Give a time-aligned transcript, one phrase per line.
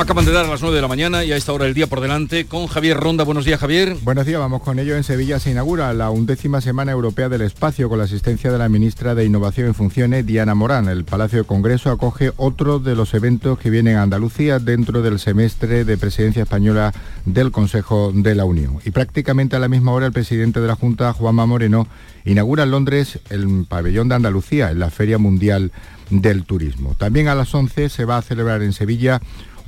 [0.00, 1.86] Acaban de dar a las 9 de la mañana y a esta hora el día
[1.86, 3.22] por delante con Javier Ronda.
[3.22, 3.98] Buenos días, Javier.
[4.00, 4.96] Buenos días, vamos con ello.
[4.96, 8.70] En Sevilla se inaugura la undécima Semana Europea del Espacio con la asistencia de la
[8.70, 10.88] ministra de Innovación y Funciones, Diana Morán.
[10.88, 15.18] El Palacio de Congreso acoge otro de los eventos que vienen a Andalucía dentro del
[15.18, 16.94] semestre de presidencia española
[17.26, 18.78] del Consejo de la Unión.
[18.86, 21.86] Y prácticamente a la misma hora el presidente de la Junta, Juanma Moreno,
[22.24, 25.72] inaugura en Londres el pabellón de Andalucía en la Feria Mundial
[26.08, 26.94] del Turismo.
[26.98, 29.20] También a las 11 se va a celebrar en Sevilla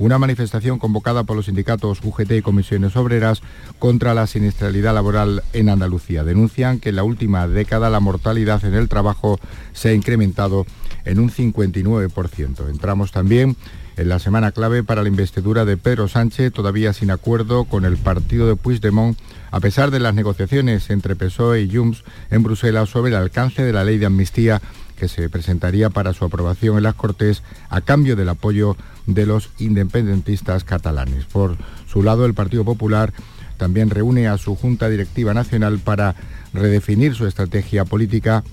[0.03, 3.41] una manifestación convocada por los sindicatos UGT y comisiones obreras
[3.79, 6.25] contra la siniestralidad laboral en Andalucía.
[6.25, 9.39] Denuncian que en la última década la mortalidad en el trabajo
[9.71, 10.65] se ha incrementado
[11.05, 12.69] en un 59%.
[12.69, 13.55] Entramos también
[13.95, 17.95] en la semana clave para la investidura de Pedro Sánchez, todavía sin acuerdo con el
[17.95, 19.17] partido de Puigdemont,
[19.51, 23.71] a pesar de las negociaciones entre PSOE y Junts en Bruselas sobre el alcance de
[23.71, 24.61] la ley de amnistía
[24.95, 29.49] que se presentaría para su aprobación en las Cortes a cambio del apoyo de los
[29.59, 31.25] independentistas catalanes.
[31.25, 33.13] Por su lado, el Partido Popular
[33.57, 36.15] también reúne a su Junta Directiva Nacional para
[36.53, 38.43] redefinir su estrategia política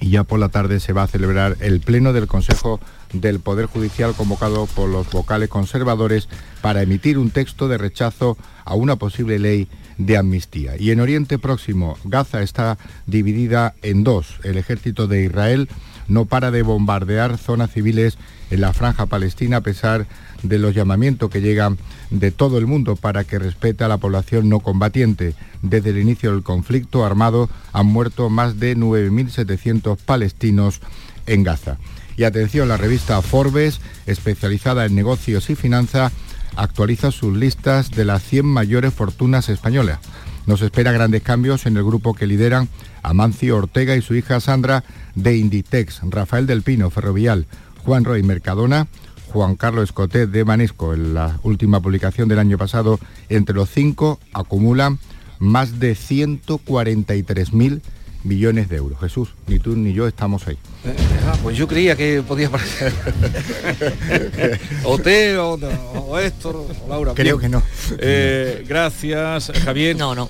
[0.00, 2.80] y ya por la tarde se va a celebrar el Pleno del Consejo
[3.12, 6.28] del Poder Judicial convocado por los vocales conservadores
[6.60, 10.76] para emitir un texto de rechazo a una posible ley de amnistía.
[10.78, 14.38] Y en Oriente Próximo, Gaza está dividida en dos.
[14.44, 15.68] El ejército de Israel
[16.08, 18.18] no para de bombardear zonas civiles
[18.50, 20.06] en la franja palestina a pesar
[20.42, 21.78] de los llamamientos que llegan
[22.10, 25.34] de todo el mundo para que respete a la población no combatiente.
[25.62, 30.80] Desde el inicio del conflicto armado han muerto más de 9.700 palestinos
[31.26, 31.78] en Gaza.
[32.16, 36.12] Y atención, la revista Forbes, especializada en negocios y finanzas,
[36.56, 39.98] actualiza sus listas de las 100 mayores fortunas españolas.
[40.46, 42.68] Nos espera grandes cambios en el grupo que lideran
[43.02, 47.46] Amancio Ortega y su hija Sandra de Inditex, Rafael del Pino, Ferrovial,
[47.84, 48.88] Juan Roy Mercadona,
[49.32, 50.94] Juan Carlos Escotet de Manesco.
[50.94, 52.98] En la última publicación del año pasado,
[53.28, 54.98] entre los cinco acumulan
[55.38, 57.80] más de 143.000
[58.24, 58.98] millones de euros.
[59.00, 60.56] Jesús, ni tú ni yo estamos ahí.
[60.84, 60.94] Eh,
[61.26, 62.92] ah, pues yo creía que podía parecer.
[64.84, 65.58] o Teo,
[65.94, 67.14] o, Héctor, o Laura.
[67.14, 67.62] Creo que no.
[67.98, 69.96] Eh, gracias, Javier.
[69.96, 70.28] No, no.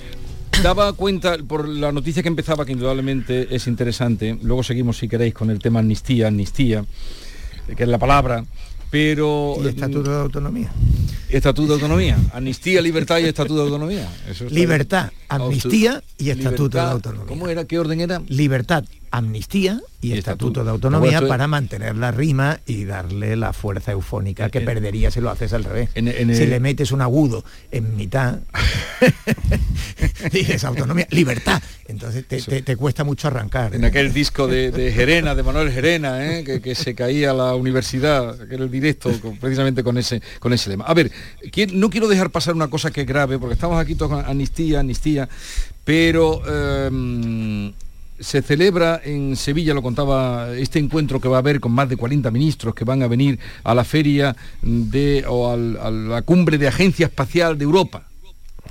[0.62, 4.38] Daba cuenta por la noticia que empezaba, que indudablemente es interesante.
[4.42, 6.84] Luego seguimos, si queréis, con el tema amnistía, amnistía,
[7.76, 8.44] que es la palabra
[8.92, 9.56] pero...
[9.64, 10.70] ¿Y Estatuto de Autonomía?
[11.30, 12.18] Estatuto de Autonomía.
[12.34, 14.06] Amnistía, libertad y Estatuto de Autonomía.
[14.50, 17.26] libertad, amnistía y Estatuto de Autonomía.
[17.26, 17.64] ¿Cómo era?
[17.64, 18.22] ¿Qué orden era?
[18.28, 24.48] Libertad, amnistía y, estatuto, de autonomía para mantener la rima y darle la fuerza eufónica
[24.48, 25.90] que perdería si lo haces al revés.
[25.94, 28.40] si le metes un agudo en mitad,
[30.32, 31.62] dices autonomía, libertad.
[31.86, 33.74] Entonces te, cuesta mucho arrancar.
[33.74, 36.60] En aquel disco de, de, Gerena, de Manuel Gerena, ¿eh?
[36.62, 40.86] que, se caía la universidad, que era el directo, precisamente con ese, con ese lema.
[40.86, 41.12] A ver,
[41.74, 44.80] no quiero dejar pasar una cosa que es grave, porque estamos aquí todos con amnistía,
[44.80, 45.28] amnistía,
[45.84, 46.42] pero...
[46.86, 47.72] Em,
[48.22, 51.96] se celebra en Sevilla, lo contaba, este encuentro que va a haber con más de
[51.96, 55.56] 40 ministros que van a venir a la feria de, o a
[55.90, 58.06] la cumbre de Agencia Espacial de Europa.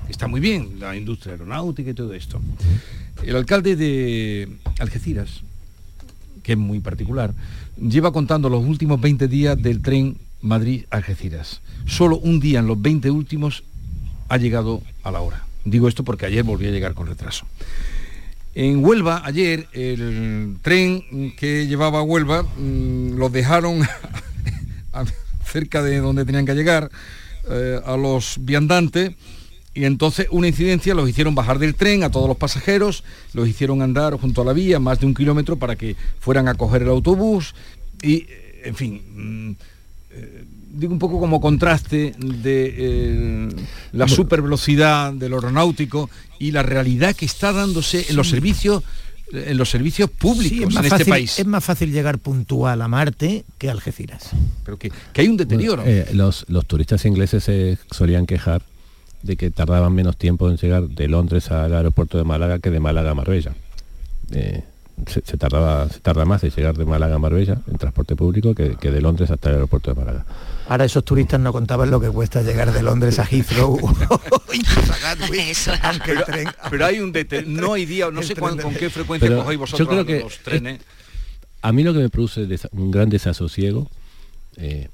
[0.09, 2.41] Está muy bien, la industria aeronáutica y todo esto.
[3.23, 5.41] El alcalde de Algeciras,
[6.43, 7.33] que es muy particular,
[7.77, 11.61] lleva contando los últimos 20 días del tren Madrid-Algeciras.
[11.85, 13.63] Solo un día en los 20 últimos
[14.29, 15.45] ha llegado a la hora.
[15.65, 17.45] Digo esto porque ayer volvió a llegar con retraso.
[18.53, 23.81] En Huelva, ayer, el tren que llevaba a Huelva mm, los dejaron
[25.45, 26.91] cerca de donde tenían que llegar
[27.49, 29.13] eh, a los viandantes.
[29.73, 33.81] Y entonces una incidencia los hicieron bajar del tren a todos los pasajeros, los hicieron
[33.81, 36.89] andar junto a la vía más de un kilómetro para que fueran a coger el
[36.89, 37.55] autobús.
[38.01, 38.27] Y,
[38.65, 39.51] en fin, mm,
[40.11, 40.43] eh,
[40.73, 43.49] digo un poco como contraste de eh,
[43.91, 46.09] la super velocidad del aeronáutico
[46.39, 48.83] y la realidad que está dándose en los servicios
[49.33, 51.39] en los servicios públicos en este país.
[51.39, 54.31] Es más fácil llegar puntual a Marte que a Algeciras.
[54.65, 55.83] Pero que, hay un deterioro.
[55.85, 58.61] Eh, los, los, turistas ingleses se solían quejar
[59.23, 62.79] de que tardaban menos tiempo en llegar de Londres al aeropuerto de Málaga que de
[62.79, 63.53] Málaga a Marbella.
[64.31, 64.63] Eh,
[65.07, 68.75] se, tardaba, se tarda más de llegar de Málaga a Marbella en transporte público que,
[68.75, 70.25] que de Londres hasta el aeropuerto de Málaga.
[70.71, 73.77] Ahora esos turistas no contaban lo que cuesta llegar de Londres a Heathrow.
[76.69, 77.11] pero, hay un
[77.47, 80.79] no hay día, no sé con qué frecuencia cogéis vosotros yo creo que los trenes.
[81.61, 83.91] a mí lo que me produce un gran desasosiego,
[84.55, 84.87] eh,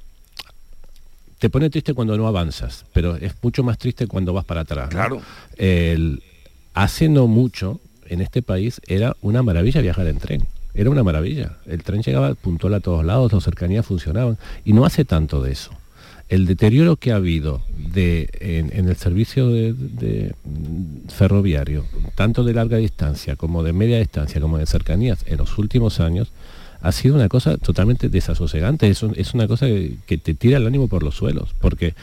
[1.38, 4.90] te pone triste cuando no avanzas, pero es mucho más triste cuando vas para atrás.
[4.90, 5.22] Claro.
[6.74, 10.48] hace no mucho, en este país, era una maravilla viajar en tren
[10.78, 11.58] era una maravilla.
[11.66, 14.38] El tren llegaba puntual a todos lados, las cercanías funcionaban.
[14.64, 15.72] Y no hace tanto de eso.
[16.30, 20.36] El deterioro que ha habido de, en, el servicio de,
[21.08, 21.86] ferroviario,
[22.16, 26.32] tanto de larga distancia como de media distancia, como de cercanías, en los últimos años,
[26.82, 28.88] ha sido una cosa totalmente desasosegante.
[28.88, 31.96] Es, es una cosa que, te tira el ánimo por los suelos, porque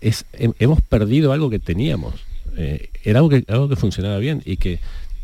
[0.00, 2.14] es, hemos perdido algo que teníamos.
[2.56, 4.78] Eh, era algo que funcionaba bien y que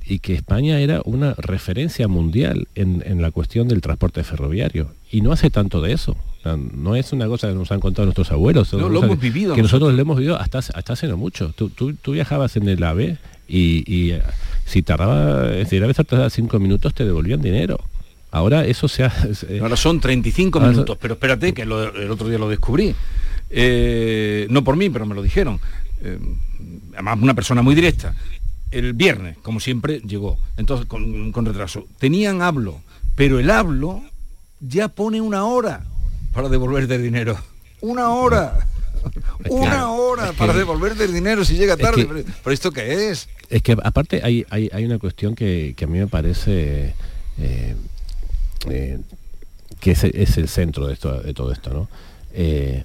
[0.08, 4.90] y que España era una referencia mundial en, la cuestión del transporte ferroviario.
[5.12, 6.16] Y no hace tanto de eso.
[6.72, 8.72] No es una cosa que nos han contado nuestros abuelos.
[8.72, 9.54] No, lo hemos vivido.
[9.54, 11.52] Que nosotros lo hemos vivido hasta, hasta hace no mucho.
[11.54, 14.22] Tú, tú, viajabas en el AVE y, eh,
[14.64, 17.78] si tardaba, si el AVE tardaba cinco minutos te devolvían dinero.
[18.30, 19.12] Ahora eso se ha...
[19.60, 22.94] Ahora son 35 minutos, pero espérate que el otro día lo descubrí.
[23.50, 25.60] Eh, no por mí, pero me lo dijeron.
[26.02, 26.18] Eh,
[26.94, 28.14] además, una persona muy directa
[28.70, 31.86] el viernes, como siempre, llegó, entonces con, retraso.
[31.98, 32.80] Tenían hablo,
[33.14, 34.02] pero el hablo
[34.60, 35.84] ya pone una hora
[36.32, 37.38] para devolverte el dinero.
[37.80, 38.66] Una hora.
[39.48, 42.06] una hora para devolverte el dinero si llega tarde.
[42.06, 43.28] ¿Pero esto qué es?
[43.48, 46.94] Es que aparte hay, hay, una cuestión que, a mí me parece
[47.38, 47.76] eh,
[48.68, 48.98] eh,
[49.80, 51.70] que es, el centro de, esto, de todo esto.
[51.70, 51.88] ¿no?
[52.32, 52.84] Eh,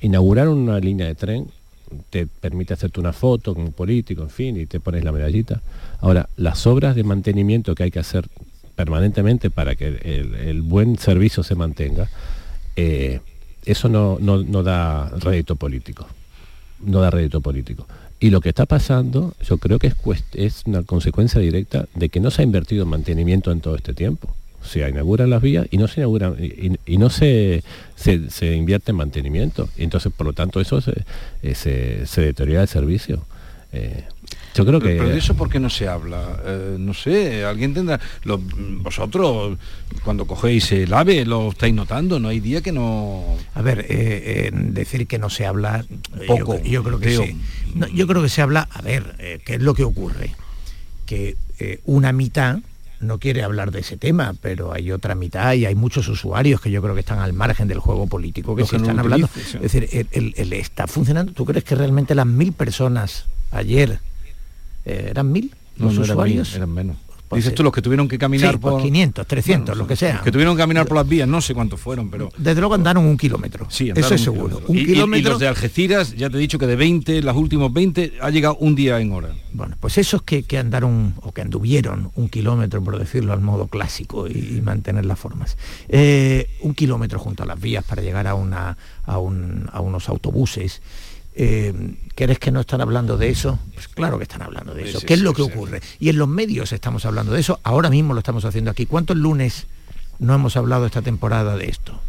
[0.00, 1.50] inaugurar una línea de tren
[2.10, 5.60] te permite hacerte una foto con un político, en fin, y te pones la medallita.
[6.00, 8.28] Ahora, las obras de mantenimiento que hay que hacer
[8.74, 9.88] permanentemente para que
[10.46, 12.08] el, buen servicio se mantenga,
[12.76, 13.20] eh,
[13.64, 16.06] eso no, da rédito político.
[16.80, 17.86] No da rédito político.
[18.20, 19.94] Y lo que está pasando, yo creo que es,
[20.34, 23.94] es una consecuencia directa de que no se ha invertido en mantenimiento en todo este
[23.94, 24.34] tiempo
[24.68, 27.64] se inauguran las vías y no se inauguran y, no se,
[27.96, 29.68] se, invierte en mantenimiento.
[29.76, 31.04] entonces, por lo tanto, eso se,
[31.42, 31.54] eh,
[32.06, 33.24] se, deteriora el servicio.
[33.72, 34.04] Eh,
[34.54, 34.96] yo creo que...
[34.96, 36.40] Pero de eso por qué no se habla?
[36.44, 38.00] Eh, no sé, alguien tendrá...
[38.24, 39.58] vosotros,
[40.04, 43.36] cuando cogéis el AVE, lo estáis notando, no hay día que no...
[43.54, 43.86] A ver,
[44.52, 45.84] decir que no se habla...
[46.26, 46.60] Poco.
[46.62, 47.36] Yo, creo que sí.
[47.94, 48.68] yo creo que se habla...
[48.72, 50.34] A ver, ¿qué es lo que ocurre?
[51.06, 51.36] Que
[51.84, 52.58] una mitad
[53.00, 56.70] no quiere hablar de ese tema, pero hay otra mitad y hay muchos usuarios que
[56.70, 59.28] yo creo que están al margen del juego político que se están hablando.
[59.36, 61.32] Es decir, el, está funcionando.
[61.32, 64.00] ¿Tú crees que realmente las mil personas ayer
[64.84, 66.54] eh, eran mil los usuarios?
[66.54, 66.96] eran menos.
[67.28, 70.22] Pues Dices tú los que tuvieron que caminar pues por 500, 300, lo que sea.
[70.22, 73.04] Que tuvieron que caminar por las vías, no sé cuántos fueron, pero desde luego andaron
[73.04, 73.66] un kilómetro.
[73.68, 74.62] Sí, eso es seguro.
[74.66, 75.28] Un y, kilómetro.
[75.28, 78.30] Y, los de Algeciras, ya te he dicho que de 20, los últimos 20 ha
[78.30, 79.34] llegado un día en hora.
[79.52, 84.26] Bueno, pues esos que, andaron o que anduvieron un kilómetro, por decirlo al modo clásico
[84.26, 85.58] y, mantener las formas,
[85.88, 90.08] eh, un kilómetro junto a las vías para llegar a una a, un, a unos
[90.08, 90.82] autobuses
[91.40, 91.72] eh,
[92.16, 93.60] ¿Querés que no están hablando de eso?
[93.72, 95.00] Pues claro que están hablando de eso.
[95.06, 95.80] ¿Qué es lo que ocurre?
[96.00, 98.86] Y en los medios estamos hablando de eso, ahora mismo lo estamos haciendo aquí.
[98.86, 99.68] ¿Cuántos lunes
[100.18, 102.00] no hemos hablado esta temporada de esto?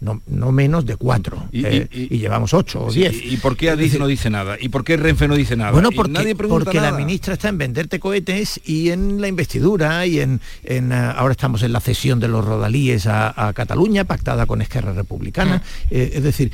[0.00, 1.48] No, menos de cuatro.
[1.52, 3.14] Y, eh, llevamos ocho o diez.
[3.24, 4.56] ¿Y por qué Adif no dice nada?
[4.60, 5.70] ¿Y por qué Renfe no dice nada?
[5.70, 10.40] Bueno, porque, porque la ministra está en venderte cohetes y en la investidura y en,
[10.64, 14.92] en eh, ahora estamos en la cesión de los rodalíes a, Cataluña, pactada con Esquerra
[14.92, 15.62] Republicana.
[15.62, 15.86] Ah.
[15.88, 16.50] es decir,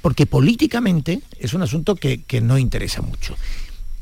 [0.00, 3.36] porque políticamente es un asunto que, no interesa mucho.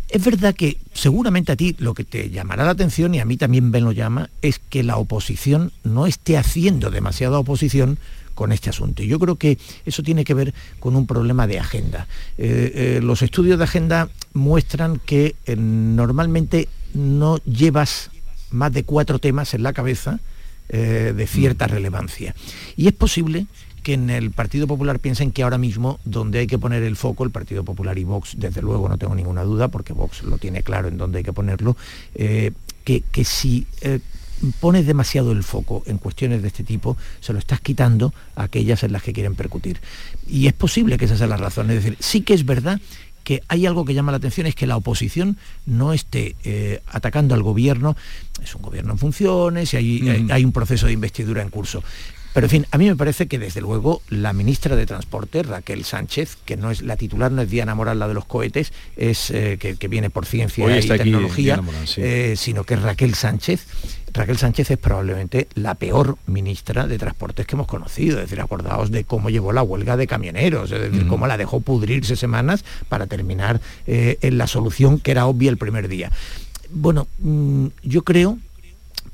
[0.09, 3.37] Es verdad que seguramente a ti lo que te llamará la atención, y a mí
[3.37, 7.99] también me lo llama, es que la oposición no esté haciendo demasiada oposición
[8.35, 9.03] con este asunto.
[9.03, 12.07] Y yo creo que eso tiene que ver con un problema de agenda.
[12.39, 18.11] Eh, eh, los estudios de agenda muestran que eh, normalmente no llevas
[18.51, 20.21] más de cuatro temas en la cabeza
[20.69, 22.35] de cierta relevancia.
[22.77, 23.47] Y es posible
[23.83, 27.25] que en el Partido Popular piensen que ahora mismo donde hay que poner el foco,
[27.25, 30.63] el Partido Popular y Vox, desde luego no tengo ninguna duda, porque Vox lo tiene
[30.63, 31.77] claro en dónde hay que ponerlo,
[32.15, 32.53] eh,
[32.85, 34.01] que, si eh,
[34.61, 38.83] pones demasiado el foco en cuestiones de este tipo, se lo estás quitando a aquellas
[38.83, 39.81] en las que quieren percutir.
[40.27, 41.71] Y es posible que esa sea la razón.
[41.71, 42.81] Es decir, sí que es verdad
[43.25, 45.37] que hay algo que llama la atención, es que la oposición
[45.67, 47.97] no esté eh, atacando al gobierno,
[48.43, 51.83] es un gobierno en funciones y hay, un proceso de investidura en curso.
[52.33, 55.85] Pero en fin, a mí me parece que desde luego la ministra de Transporte, Raquel
[55.85, 59.31] Sánchez, que no es la titular, no es Diana Moral la de los cohetes, es
[59.31, 61.61] eh, que, viene por ciencia y tecnología,
[61.97, 63.67] eh, sino que es Raquel Sánchez.
[64.15, 68.19] Raquel Sánchez es probablemente la peor ministra de Transportes que hemos conocido.
[68.19, 71.61] Es decir, acordaos de cómo llevó la huelga de camioneros, es decir, cómo la dejó
[71.61, 76.11] pudrirse semanas para terminar eh, en la solución que era obvia el primer día.
[76.71, 78.39] Bueno, mm, yo creo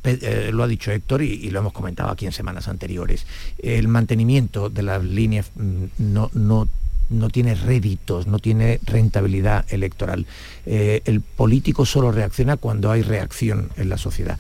[0.05, 3.27] eh, lo ha dicho Héctor y, lo hemos comentado aquí en semanas anteriores,
[3.59, 6.69] el mantenimiento de las líneas mm, no, no,
[7.11, 10.27] no tiene réditos, no tiene rentabilidad electoral.
[10.67, 14.39] Eh, el político solo reacciona cuando hay reacción en la sociedad.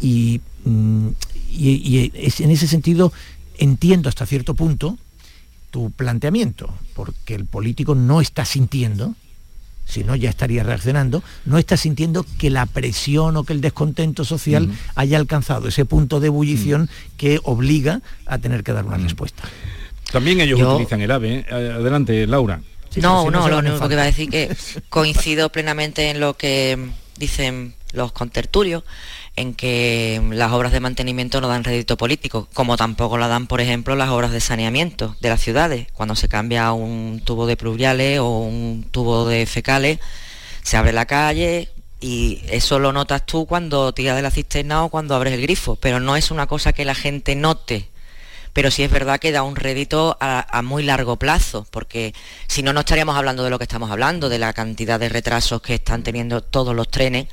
[0.00, 1.08] y, mm,
[1.52, 3.12] en ese sentido
[3.58, 4.96] entiendo hasta cierto punto
[5.70, 9.14] tu planteamiento, porque el político no está sintiendo,
[9.90, 14.24] si no ya estaría reaccionando, no está sintiendo que la presión o que el descontento
[14.24, 19.42] social haya alcanzado ese punto de ebullición que obliga a tener que dar una respuesta.
[20.12, 21.34] También ellos utilizan el AVE.
[21.38, 21.46] ¿eh?
[21.50, 22.60] Adelante, Laura.
[22.96, 24.56] no, no, lo único que iba a decir que
[24.88, 26.78] coincido plenamente en lo que
[27.16, 28.84] dicen los contertulios,
[29.36, 33.60] en que las obras de mantenimiento no dan rédito político, como tampoco la dan, por
[33.60, 35.86] ejemplo, las obras de saneamiento de las ciudades.
[35.92, 39.98] Cuando se cambia un tubo de pluviales o un tubo de fecales,
[40.62, 41.70] se abre la calle
[42.00, 45.76] y eso lo notas tú cuando tiras de la cisterna o cuando abres el grifo,
[45.76, 47.88] pero no es una cosa que la gente note.
[48.52, 52.14] Pero sí es verdad que da un rédito a, a muy largo plazo, porque
[52.48, 55.62] si no, no estaríamos hablando de lo que estamos hablando, de la cantidad de retrasos
[55.62, 57.28] que están teniendo todos los trenes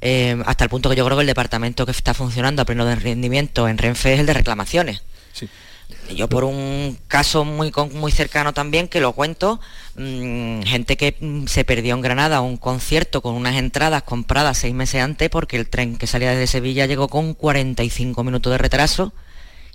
[0.00, 2.84] eh, hasta el punto que yo creo que el departamento que está funcionando a pleno
[2.84, 5.02] de rendimiento en Renfe es el de reclamaciones.
[6.14, 9.60] Yo por un caso muy, muy cercano también, que lo cuento,
[9.96, 14.74] mm, gente que mm, se perdió en Granada un concierto con unas entradas compradas seis
[14.74, 19.12] meses antes porque el tren que salía desde Sevilla llegó con 45 minutos de retraso,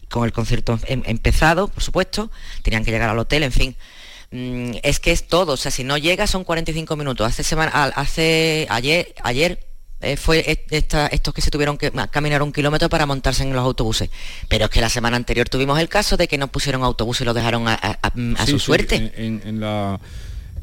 [0.09, 3.75] con el concierto em, empezado, por supuesto, tenían que llegar al hotel, en fin.
[4.31, 7.27] Mm, es que es todo, o sea, si no llega son 45 minutos.
[7.27, 9.70] Hace semana, hace ayer, ayer
[10.01, 14.09] eh, fue estos que se tuvieron que caminar un kilómetro para montarse en los autobuses.
[14.47, 17.25] Pero es que la semana anterior tuvimos el caso de que no pusieron autobús y
[17.25, 17.99] lo dejaron a,
[18.45, 19.13] su suerte.
[19.15, 19.99] en, la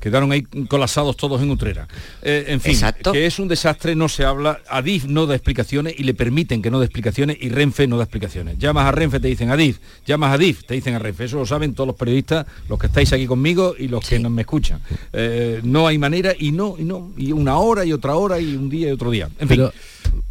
[0.00, 1.88] quedaron ahí colapsados todos en Utrera.
[2.23, 2.78] Eh, en fin,
[3.12, 6.71] que es un desastre, no se habla, Adif no da explicaciones y le permiten que
[6.71, 8.59] no dé explicaciones y Renfe no da explicaciones.
[8.59, 11.25] Llamas a Renfe, te dicen Adif, llamas a Adif, te dicen a Renfe.
[11.25, 14.31] Eso lo saben todos los periodistas, los que estáis aquí conmigo y los que no
[14.31, 14.81] me escuchan.
[15.12, 18.55] Eh, no hay manera y no, y no, y una hora y otra hora y
[18.57, 19.28] un día y otro día.
[19.38, 19.69] En fin.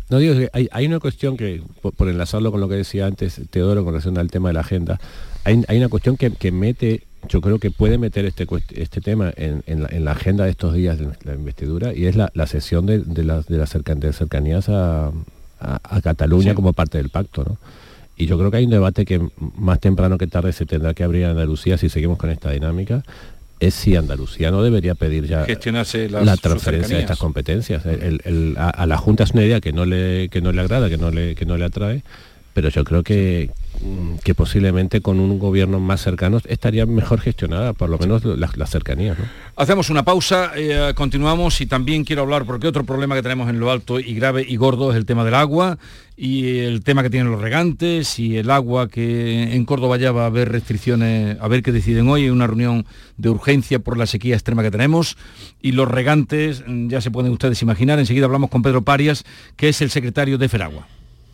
[0.10, 3.84] No digo que hay, una cuestión que, por, enlazarlo con lo que decía antes Teodoro
[3.84, 5.00] con relación al tema de la agenda,
[5.44, 9.64] hay, una cuestión que, que mete yo creo que puede meter este, este tema en,
[10.06, 13.42] la, agenda de estos días de la investidura y es la, sesión de, de, la,
[13.42, 15.12] de, cercanías a,
[16.04, 17.44] Cataluña como parte del pacto.
[17.44, 17.58] ¿no?
[18.16, 21.04] Y yo creo que hay un debate que más temprano que tarde se tendrá que
[21.04, 23.04] abrir en Andalucía si seguimos con esta dinámica,
[23.60, 25.46] es si Andalucía no debería pedir ya
[26.10, 27.84] la transferencia de estas competencias.
[27.86, 31.10] a, la Junta es una idea que no le, que no le agrada, que no
[31.12, 32.04] le, que no le atrae,
[32.58, 33.52] pero yo creo que,
[34.24, 39.16] que posiblemente con un gobierno más cercano estaría mejor gestionada, por lo menos las, cercanías.
[39.56, 43.60] Hacemos una pausa, eh, continuamos y también quiero hablar, porque otro problema que tenemos en
[43.60, 45.78] lo alto y grave y gordo es el tema del agua
[46.16, 50.24] y el tema que tienen los regantes y el agua que en Córdoba ya va
[50.24, 52.88] a haber restricciones, a ver qué deciden hoy, una reunión
[53.18, 55.16] de urgencia por la sequía extrema que tenemos
[55.62, 59.70] y los regantes, mm, ya se pueden ustedes imaginar, enseguida hablamos con Pedro Parias, que
[59.70, 60.88] es el secretario de Feragua.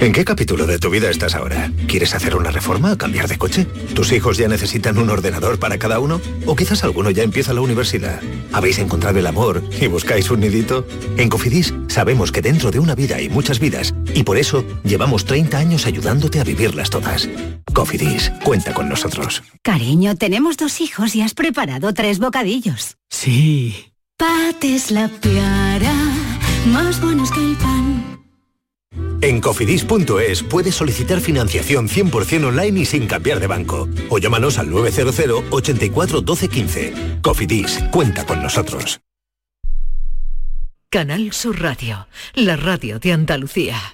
[0.00, 1.70] ¿En qué capítulo de tu vida estás ahora?
[1.86, 3.66] ¿Quieres hacer una reforma o cambiar de coche?
[3.94, 6.20] ¿Tus hijos ya necesitan un ordenador para cada uno?
[6.46, 8.20] ¿O quizás alguno ya empieza la universidad?
[8.52, 10.86] ¿Habéis encontrado el amor y buscáis un nidito?
[11.16, 15.24] En Cofidis sabemos que dentro de una vida hay muchas vidas y por eso llevamos
[15.24, 17.28] 30 años ayudándote a vivirlas todas.
[17.72, 19.42] Cofidis, cuenta con nosotros.
[19.62, 22.96] Cariño, tenemos dos hijos y has preparado tres bocadillos.
[23.10, 23.92] Sí.
[24.16, 25.94] Pates la piara,
[26.66, 27.83] más buenos que el pan.
[29.24, 33.88] En cofidis.es puedes solicitar financiación 100% online y sin cambiar de banco.
[34.10, 36.92] O llámanos al 900 84 12 15.
[37.22, 39.00] Cofidis, cuenta con nosotros.
[40.90, 43.93] Canal Sur Radio, la radio de Andalucía.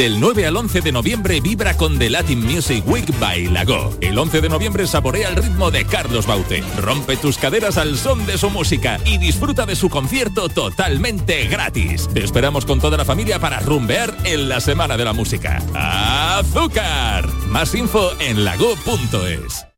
[0.00, 3.94] Del 9 al 11 de noviembre vibra con The Latin Music Week by Lago.
[4.00, 6.64] El 11 de noviembre saborea el ritmo de Carlos Baute.
[6.78, 12.08] Rompe tus caderas al son de su música y disfruta de su concierto totalmente gratis.
[12.14, 15.62] Te esperamos con toda la familia para rumbear en la Semana de la Música.
[15.74, 17.28] ¡Azúcar!
[17.48, 19.69] Más info en lago.es.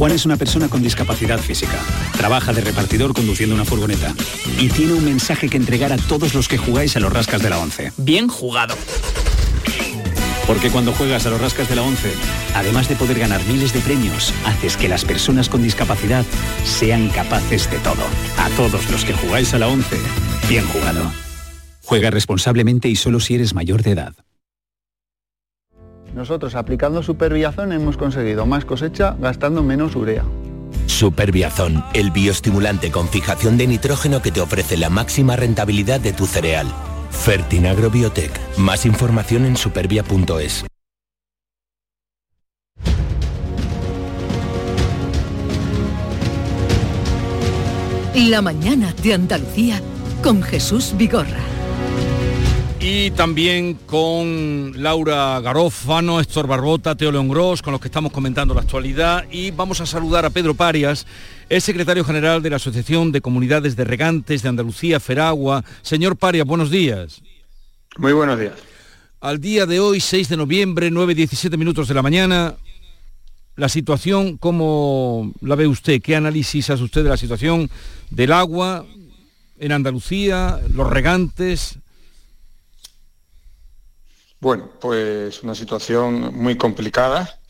[0.00, 1.78] Juan es una persona con discapacidad física.
[2.16, 4.14] Trabaja de repartidor conduciendo una furgoneta.
[4.58, 7.50] Y tiene un mensaje que entregar a todos los que jugáis a los rascas de
[7.50, 7.92] la 11.
[7.98, 8.74] Bien jugado.
[10.46, 12.14] Porque cuando juegas a los rascas de la 11,
[12.54, 16.24] además de poder ganar miles de premios, haces que las personas con discapacidad
[16.64, 18.02] sean capaces de todo.
[18.38, 19.98] A todos los que jugáis a la 11,
[20.48, 21.12] bien jugado.
[21.84, 24.14] Juega responsablemente y solo si eres mayor de edad.
[26.14, 30.24] Nosotros aplicando Superbiazón hemos conseguido más cosecha gastando menos urea.
[30.86, 36.26] Superbiazón, el bioestimulante con fijación de nitrógeno que te ofrece la máxima rentabilidad de tu
[36.26, 36.66] cereal.
[37.10, 38.32] Fertinagro Biotech.
[38.58, 40.64] Más información en supervia.es.
[48.14, 49.80] La mañana de Andalucía
[50.22, 51.49] con Jesús Vigorra.
[52.82, 58.54] Y también con Laura Garófano, Héctor Barbota, Teo León Gros, con los que estamos comentando
[58.54, 59.26] la actualidad.
[59.30, 61.06] Y vamos a saludar a Pedro Parias,
[61.50, 65.62] el secretario general de la Asociación de Comunidades de Regantes de Andalucía, Feragua.
[65.82, 67.20] Señor Parias, buenos días.
[67.98, 68.54] Muy buenos días.
[69.20, 72.54] Al día de hoy, 6 de noviembre, 9.17 minutos de la mañana,
[73.56, 76.00] la situación, ¿cómo la ve usted?
[76.00, 77.68] ¿Qué análisis hace usted de la situación
[78.08, 78.86] del agua
[79.58, 81.78] en Andalucía, los regantes?
[84.40, 87.40] Bueno, pues una situación muy complicada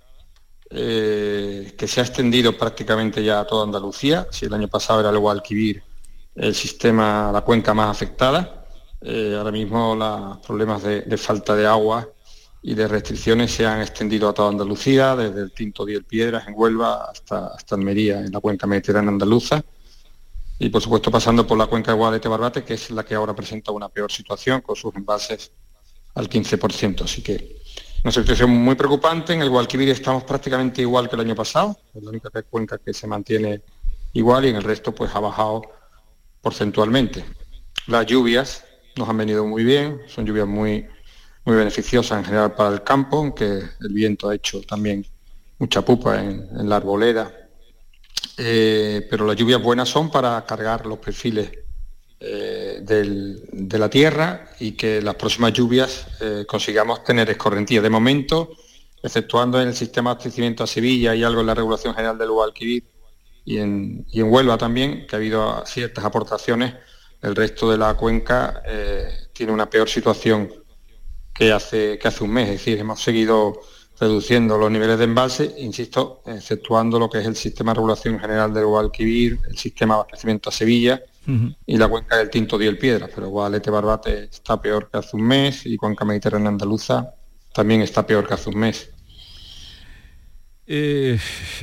[0.70, 4.26] eh, que se ha extendido prácticamente ya a toda Andalucía.
[4.32, 5.84] Si el año pasado era el Guadalquivir
[6.34, 8.66] el sistema, la cuenca más afectada,
[9.02, 12.08] eh, ahora mismo los problemas de, falta de agua
[12.60, 16.54] y de restricciones se han extendido a toda Andalucía, desde el Tinto Diel Piedras en
[16.56, 19.62] Huelva hasta, Almería, en la cuenca mediterránea andaluza.
[20.58, 23.70] Y por supuesto pasando por la cuenca de Guadalete-Barbate, que es la que ahora presenta
[23.70, 25.52] una peor situación con sus envases
[26.14, 27.02] al 15%.
[27.02, 27.60] Así que
[28.02, 29.32] una situación muy preocupante.
[29.32, 32.94] En el Guadalquivir estamos prácticamente igual que el año pasado, es la única cuenca que
[32.94, 33.62] se mantiene
[34.12, 35.62] igual y en el resto pues ha bajado
[36.40, 37.24] porcentualmente.
[37.86, 38.64] Las lluvias
[38.96, 40.86] nos han venido muy bien, son lluvias muy,
[41.44, 45.04] muy beneficiosas en general para el campo, aunque el viento ha hecho también
[45.58, 47.32] mucha pupa en, la arboleda.
[48.38, 51.50] Eh, pero las lluvias buenas son para cargar los perfiles
[52.22, 57.80] eh, de la tierra y que las próximas lluvias eh, consigamos tener escorrentía.
[57.80, 58.50] De momento,
[59.02, 62.30] exceptuando en el sistema de abastecimiento a Sevilla y algo en la regulación general del
[62.30, 62.84] Guadalquivir
[63.46, 66.74] y en, y en Huelva también, que ha habido ciertas aportaciones,
[67.22, 70.52] el resto de la cuenca eh, tiene una peor situación
[71.32, 72.50] que hace, que hace un mes.
[72.50, 73.62] Es decir, hemos seguido
[73.98, 78.52] reduciendo los niveles de embalse, insisto, exceptuando lo que es el sistema de regulación general
[78.52, 81.02] del Guadalquivir, el sistema de abastecimiento a Sevilla
[81.66, 85.16] y la cuenca del Tinto dio el Piedra, pero Guadalete Barbate está peor que hace
[85.16, 87.14] un mes y cuenca mediterránea andaluza
[87.52, 88.90] también está peor que hace un mes.
[90.66, 91.18] Eh,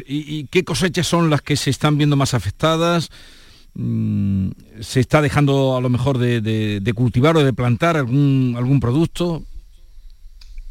[0.06, 3.10] ¿y, qué cosechas son las que se están viendo más afectadas?
[3.74, 4.50] Mm,
[4.82, 9.44] ¿Se está dejando a lo mejor de, cultivar o de plantar algún, algún producto?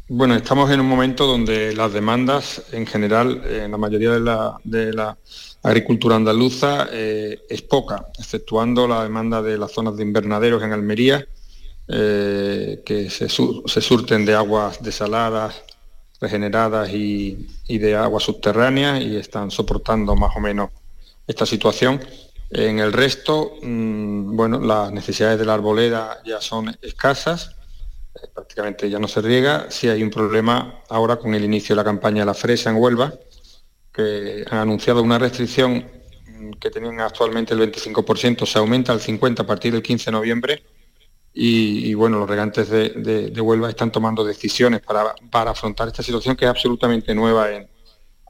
[0.09, 4.55] Bueno, estamos en un momento donde las demandas en general, en la mayoría de la,
[4.63, 5.17] de la
[5.67, 11.27] agricultura andaluza eh, es poca, exceptuando la demanda de las zonas de invernaderos en Almería,
[11.89, 15.63] eh, que se, surten de aguas desaladas,
[16.21, 20.69] regeneradas y, de aguas subterráneas y están soportando más o menos
[21.27, 21.99] esta situación.
[22.49, 27.55] En el resto, mm, bueno, las necesidades de la arboleda ya son escasas,
[28.15, 29.69] eh, prácticamente ya no se riega.
[29.69, 32.77] Si hay un problema ahora con el inicio de la campaña de la fresa en
[32.77, 33.13] Huelva,
[33.97, 35.83] que han anunciado una restricción
[36.59, 40.63] que tenían actualmente el 25%, se aumenta al 50% a partir del 15 de noviembre
[41.33, 45.15] y, bueno, los regantes de, Huelva están tomando decisiones para,
[45.49, 47.67] afrontar esta situación que es absolutamente nueva en,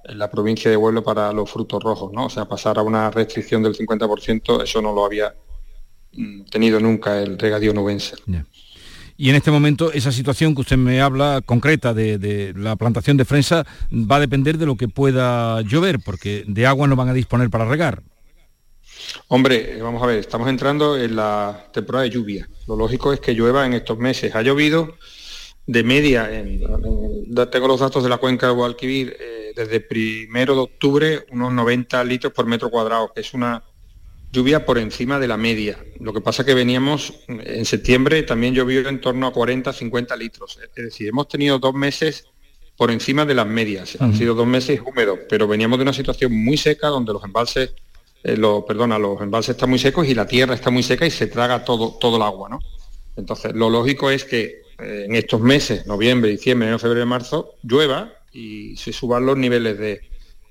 [0.05, 2.27] la provincia de Huelva para los frutos rojos, ¿no?
[2.27, 5.35] O sea, pasar a una restricción del 50%, eso no lo había
[6.13, 8.15] mm, tenido nunca el regadío nubense.
[9.17, 13.25] Y en este momento esa situación que usted me habla concreta de, la plantación de
[13.25, 17.13] fresa va a depender de lo que pueda llover, porque de agua no van a
[17.13, 18.03] disponer para regar.
[19.27, 22.47] Hombre, vamos a ver, estamos entrando en la temporada de lluvia.
[22.67, 24.35] Lo lógico es que llueva en estos meses.
[24.35, 24.95] Ha llovido
[25.65, 26.29] de media,
[27.51, 32.03] tengo los datos de la cuenca de Guadalquivir, eh, desde primero de octubre unos 90
[32.03, 33.63] litros por metro cuadrado, que es una
[34.31, 35.77] lluvia por encima de la media.
[35.99, 40.59] Lo que pasa que veníamos en septiembre también llovió en torno a 40, 50 litros.
[40.75, 42.25] Es decir, hemos tenido dos meses
[42.75, 43.97] por encima de las medias.
[43.99, 47.73] Han sido dos meses húmedos, pero veníamos de una situación muy seca donde los embalses,
[48.23, 48.37] eh,
[48.67, 51.65] perdona, los embalses están muy secos y la tierra está muy seca y se traga
[51.65, 52.59] todo, todo el agua, ¿no?
[53.15, 58.13] Entonces, lo lógico es que eh, en estos meses, noviembre, diciembre, enero, febrero, marzo, llueva
[58.31, 60.01] y se suban los niveles de,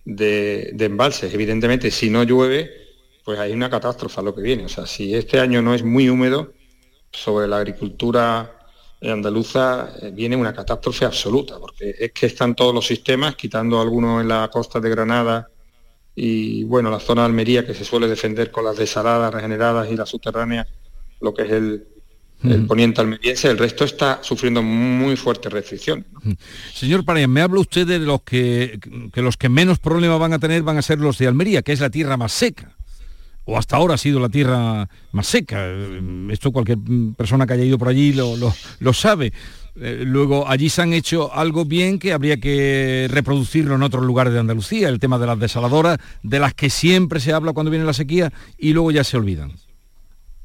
[0.05, 1.33] de embalses.
[1.33, 2.86] Evidentemente, si no llueve,
[3.27, 4.67] pues hay una catástrofe a lo que viene.
[4.67, 6.53] O sea, si este año no es muy húmedo,
[7.11, 8.53] sobre la agricultura
[9.03, 14.23] andaluza eh, viene una catástrofe absoluta, porque es que están todos los sistemas, quitando algunos
[14.23, 15.49] en la costa de Granada
[16.15, 19.97] y bueno, la zona de Almería que se suele defender con las desaladas regeneradas y
[19.97, 20.69] las subterráneas,
[21.21, 21.87] lo que es el,
[22.69, 26.05] poniente almeriense, el resto está sufriendo muy fuertes restricciones.
[26.73, 28.79] Señor Pareja, me habla usted de los que,
[29.13, 31.73] que los que menos problemas van a tener van a ser los de Almería, que
[31.73, 32.76] es la tierra más seca
[33.47, 35.67] o hasta ahora ha sido la tierra más seca.
[36.31, 36.79] Esto cualquier
[37.17, 39.33] persona que haya ido por allí lo, sabe.
[39.81, 44.33] Eh, luego allí se han hecho algo bien que habría que reproducirlo en otros lugares
[44.33, 47.87] de Andalucía, el tema de las desaladoras, de las que siempre se habla cuando viene
[47.87, 49.53] la sequía y luego ya se olvidan.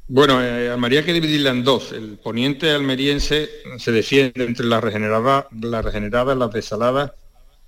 [0.06, 1.90] Bueno, eh, Almería hay que dividirla en dos.
[1.92, 7.12] El poniente almeriense se defiende entre las regeneradas, las regeneradas, las desaladas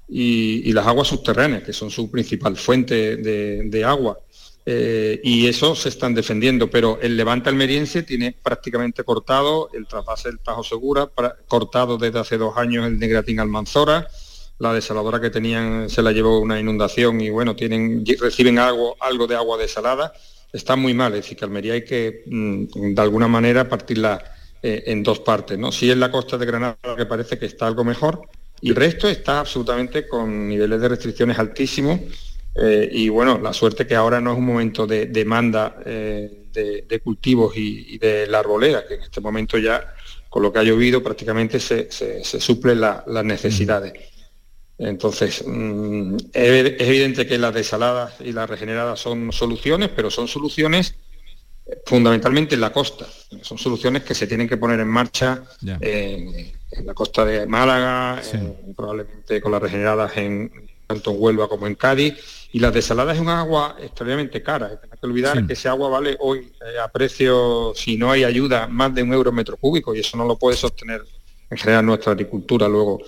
[0.09, 4.19] y, las aguas subterráneas, que son su principal fuente de agua.
[4.67, 10.31] Eh, y eso se están defendiendo, pero el Levante almeriense tiene prácticamente cortado el trasvase
[10.31, 11.11] del Tajo Segura,
[11.47, 14.09] cortado desde hace dos años el Negratín Almanzora,
[14.59, 19.27] la desaladora que tenían se la llevó una inundación y bueno, tienen, reciben algo, algo
[19.27, 20.15] de agua desalada,
[20.51, 24.23] está muy mal, es decir, que Almería hay que mm, de alguna manera partirla
[24.63, 25.73] eh, en dos partes, ¿no?
[25.73, 28.23] Si es la costa de Granada que parece que está algo mejor,
[28.63, 32.01] y el resto está absolutamente con niveles de restricciones altísimos
[32.55, 37.01] eh, y bueno, la suerte que ahora no es un momento de demanda eh, de,
[37.01, 39.93] cultivos y, de la arbolera, que en este momento ya,
[40.29, 41.91] con lo que ha llovido, prácticamente se,
[42.23, 43.95] suplen las necesidades.
[44.79, 50.95] Entonces, mm, es, evidente que las desaladas y las regeneradas son soluciones, pero son soluciones
[51.67, 53.07] eh, fundamentalmente en la costa.
[53.43, 58.23] Son soluciones que se tienen que poner en marcha en la costa de Málaga,
[58.77, 62.15] probablemente con las regeneradas en tanto en Huelva como en Cádiz
[62.53, 64.81] y la desalada es un agua extremadamente cara.
[64.83, 68.69] Hay que olvidar que ese agua vale hoy eh, a precio, si no hay ayuda,
[68.69, 71.03] más de un euro metro cúbico y eso no lo puede sostener
[71.51, 73.01] en general nuestra agricultura luego.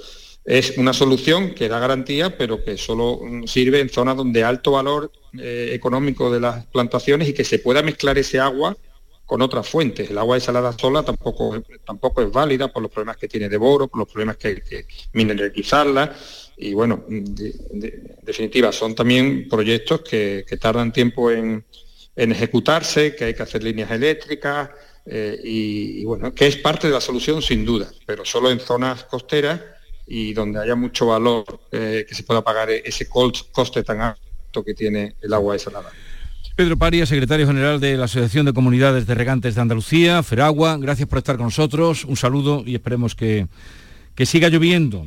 [0.44, 4.72] Es una solución que da garantía, pero que solo mm, sirve en zonas donde alto
[4.72, 8.76] valor eh, económico de las plantaciones y que se pueda mezclar ese agua
[9.26, 10.08] con otras fuentes.
[10.08, 13.88] El agua desalada sola tampoco, tampoco es válida por los problemas que tiene de boro,
[13.88, 16.14] por los problemas que hay que mineralizarla
[16.56, 21.64] y bueno, de, definitiva, son también proyectos que, tardan tiempo en,
[22.14, 24.70] ejecutarse, que hay que hacer líneas eléctricas
[25.04, 29.04] eh, y, bueno, que es parte de la solución sin duda, pero solo en zonas
[29.04, 29.60] costeras
[30.06, 34.72] y donde haya mucho valor eh, que se pueda pagar ese coste tan alto que
[34.72, 35.92] tiene el agua desalada.
[36.56, 41.06] Pedro Paria, secretario general de la Asociación de Comunidades de Regantes de Andalucía, Feragua, gracias
[41.06, 43.46] por estar con nosotros, un saludo y esperemos que,
[44.14, 45.06] que siga lloviendo,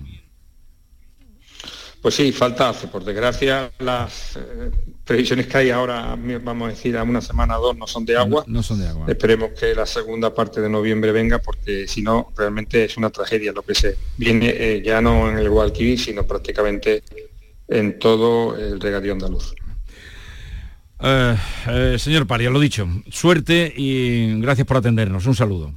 [2.02, 2.88] pues sí, falta hace.
[2.88, 4.72] Por desgracia, las eh,
[5.04, 8.16] previsiones que hay ahora, vamos a decir, a una semana o dos, no son de
[8.16, 8.46] agua.
[8.48, 9.06] No, son de agua.
[9.10, 13.52] Esperemos que la segunda parte de noviembre venga, porque si no, realmente es una tragedia
[13.52, 17.04] lo que se viene eh, ya no en el Guadalquivir, sino prácticamente
[17.68, 19.54] en todo el regadío andaluz.
[21.02, 25.26] Eh, señor Paria, lo dicho, suerte y gracias por atendernos.
[25.26, 25.74] Un saludo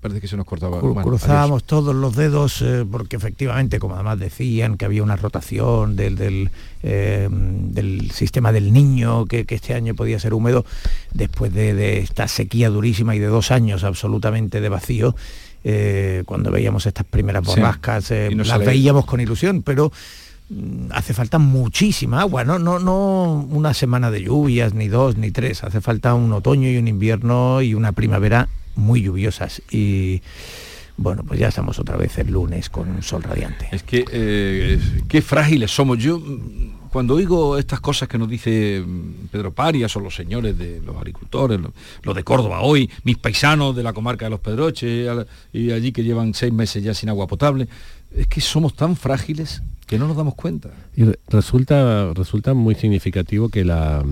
[0.00, 0.80] parece que se nos cortaba.
[0.80, 6.16] cruzábamos todos los dedos eh, porque efectivamente, como además decían, que había una rotación del,
[6.16, 6.50] del,
[6.82, 7.28] eh,
[8.12, 10.64] sistema del niño, que, este año podía ser húmedo,
[11.12, 15.16] después de, esta sequía durísima y de dos años absolutamente de vacío.
[15.64, 19.90] Eh, cuando veíamos estas primeras borrascas, las veíamos con ilusión, pero
[20.90, 22.58] hace falta muchísima agua, ¿no?
[22.58, 26.76] No, no una semana de lluvias, ni dos, ni tres, hace falta un otoño y
[26.76, 30.22] un invierno y una primavera muy lluviosas y
[30.98, 33.68] bueno, pues ya estamos otra vez el lunes con un sol radiante.
[33.70, 35.98] Es que eh, qué frágiles somos.
[35.98, 36.22] Yo
[36.90, 40.96] cuando oigo estas cosas que nos dice mm, Pedro Parias o los señores de los
[40.96, 41.60] agricultores,
[42.02, 46.02] los, de Córdoba hoy, mis paisanos de la comarca de los Pedroches y allí que
[46.02, 47.68] llevan seis meses ya sin agua potable,
[48.14, 50.70] es que somos tan frágiles que no nos damos cuenta.
[50.96, 54.04] Y resulta, resulta muy significativo que la,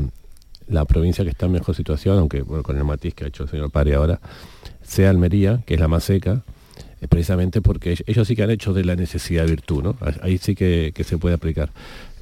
[0.69, 3.49] la provincia que está en mejor situación, aunque con el matiz que ha hecho el
[3.49, 4.21] señor Pari ahora,
[4.83, 6.43] sea Almería, que es la más seca,
[7.01, 9.97] es precisamente porque ellos sí que han hecho de la necesidad virtud, ¿no?
[10.23, 11.71] Ahí sí que, se puede aplicar.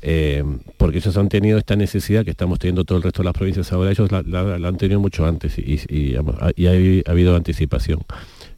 [0.04, 0.42] Eh,
[0.78, 3.72] porque ellos han tenido esta necesidad que estamos teniendo todo el resto de las provincias
[3.72, 8.00] ahora, ellos la, han tenido mucho antes y, y, ha, habido anticipación.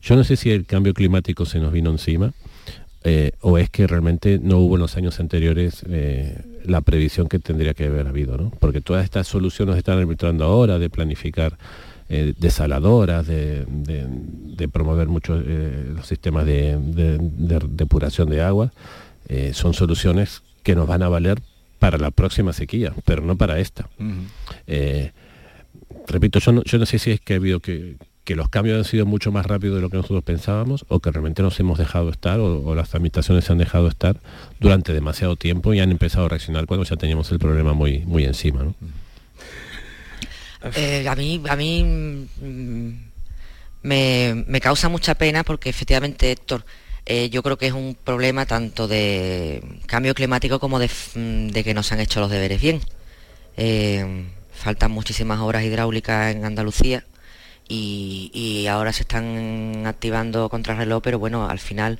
[0.00, 2.32] Yo no sé si el cambio climático se nos vino encima
[3.06, 7.38] eh, o es que realmente no hubo en los años anteriores eh, la previsión que
[7.38, 8.50] tendría que haber habido, ¿no?
[8.60, 11.58] Porque todas estas soluciones están arbitrando ahora de planificar
[12.08, 13.66] eh, desaladoras, de,
[14.72, 16.78] promover mucho los sistemas de,
[17.68, 18.72] depuración de agua,
[19.52, 21.38] son soluciones que nos van a valer
[21.78, 23.90] para la próxima sequía, pero no para esta.
[26.06, 28.84] repito, yo yo no sé si es que ha habido que, que los cambios han
[28.84, 32.08] sido mucho más rápidos de lo que nosotros pensábamos o que realmente nos hemos dejado
[32.08, 34.16] estar o, las administraciones se han dejado estar
[34.60, 38.24] durante demasiado tiempo y han empezado a reaccionar cuando ya teníamos el problema muy, muy
[38.24, 38.72] encima.
[40.74, 41.84] Eh, a mí, a mí
[42.40, 42.92] mm,
[43.82, 46.64] me, causa mucha pena porque efectivamente, Héctor,
[47.04, 51.74] eh, yo creo que es un problema tanto de cambio climático como de, mm, que
[51.74, 52.80] no se han hecho los deberes bien.
[53.58, 57.04] Eh, faltan muchísimas obras hidráulicas en Andalucía
[57.68, 61.98] y, ahora se están activando contrarreloj, pero bueno, al final,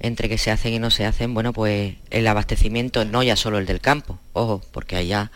[0.00, 3.58] entre que se hacen y no se hacen, bueno, pues el abastecimiento, no ya solo
[3.58, 5.30] el del campo, ojo, porque ya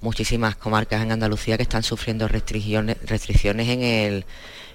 [0.00, 4.26] muchísimas comarcas en Andalucía que están sufriendo restricciones, restricciones en, el,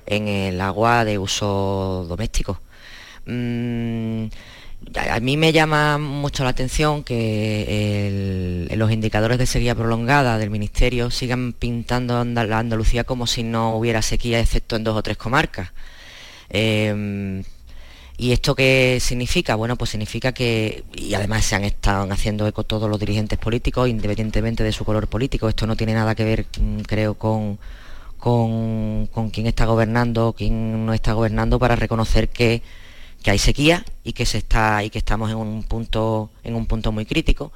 [0.05, 2.59] en el agua de uso doméstico.
[3.25, 4.25] Mm,
[4.95, 11.11] a mí me llama mucho la atención que los indicadores de sequía prolongada del Ministerio
[11.11, 15.71] sigan pintando la Andalucía como si no hubiera sequía excepto en dos o tres comarcas.
[16.49, 17.43] Em,
[18.17, 19.55] ¿Y esto qué significa?
[19.55, 23.87] Bueno, pues significa que, y además se han estado haciendo eco todos los dirigentes políticos,
[23.87, 27.59] independientemente de su color político, esto no tiene nada que ver, mm, creo, con,
[28.17, 32.61] con, con quién está gobernando, quién no está gobernando, para reconocer que
[33.23, 36.65] que hay sequía y que se está y que estamos en un punto en un
[36.65, 37.51] punto muy crítico.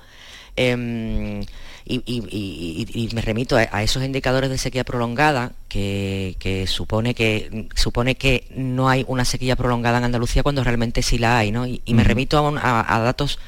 [0.55, 1.43] Em,
[1.85, 8.87] y, me remito a, esos indicadores de sequía prolongada que, supone que supone que no
[8.87, 11.67] hay una sequía prolongada en Andalucía cuando realmente sí la hay ¿no?
[11.67, 13.39] y, me remito a, datos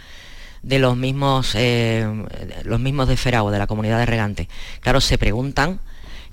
[0.63, 2.25] de los mismos em,
[2.63, 4.47] los mismos de Ferao de la comunidad de regantes
[4.81, 5.79] claro se preguntan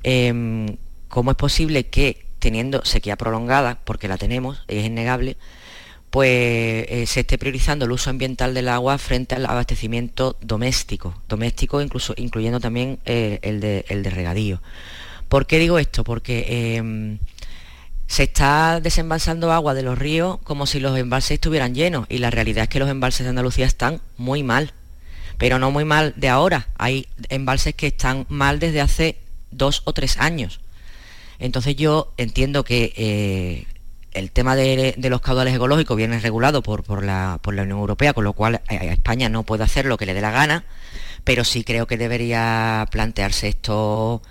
[0.03, 0.77] em,
[1.09, 5.37] cómo es posible que teniendo sequía prolongada porque la tenemos es innegable
[6.13, 11.81] pues eh, se esté priorizando el uso ambiental del agua frente al abastecimiento doméstico, doméstico
[11.81, 14.61] incluso incluyendo también eh, el, de, el, de, regadío.
[15.31, 16.05] ¿Por qué digo esto?
[16.05, 17.19] Porque em,
[18.09, 22.29] se está desembalsando agua de los ríos como si los embalses estuvieran llenos y la
[22.29, 24.75] realidad es que los embalses de Andalucía están muy mal,
[25.39, 26.69] pero no muy mal de ahora.
[26.77, 29.17] Hay embalses que están mal desde hace
[29.51, 30.61] dos o tres años.
[31.39, 33.72] Entonces yo entiendo que eh,
[34.15, 38.61] el tema de, los caudales ecológicos viene regulado por, la, Unión Europea, con lo cual
[38.69, 40.65] eh, España no puede hacer lo que le dé la gana,
[41.25, 44.23] pero sí creo que debería plantearse esto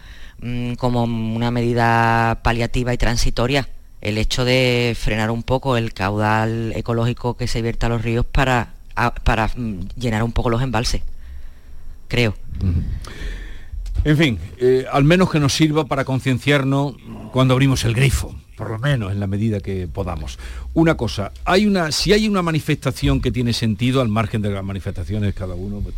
[0.41, 3.69] mm, como una medida paliativa y transitoria,
[4.01, 8.25] el hecho de frenar un poco el caudal ecológico que se vierte a los ríos
[8.25, 8.73] para,
[9.23, 11.01] para mm, llenar un poco los embalses,
[12.07, 12.35] creo.
[14.03, 16.95] En fin, eh, al menos que nos sirva para concienciarnos
[17.31, 20.37] cuando abrimos el grifo por lo menos en la medida que podamos.
[20.75, 24.63] Una cosa, hay una, si hay una manifestación que tiene sentido, al margen de las
[24.63, 25.95] manifestaciones cada uno, pues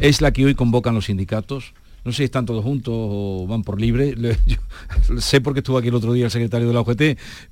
[0.00, 1.74] es la que hoy convocan los sindicatos.
[2.06, 4.14] No sé si están todos juntos o van por libre.
[5.18, 7.02] sé porque estuvo aquí el otro día el secretario de la OGT,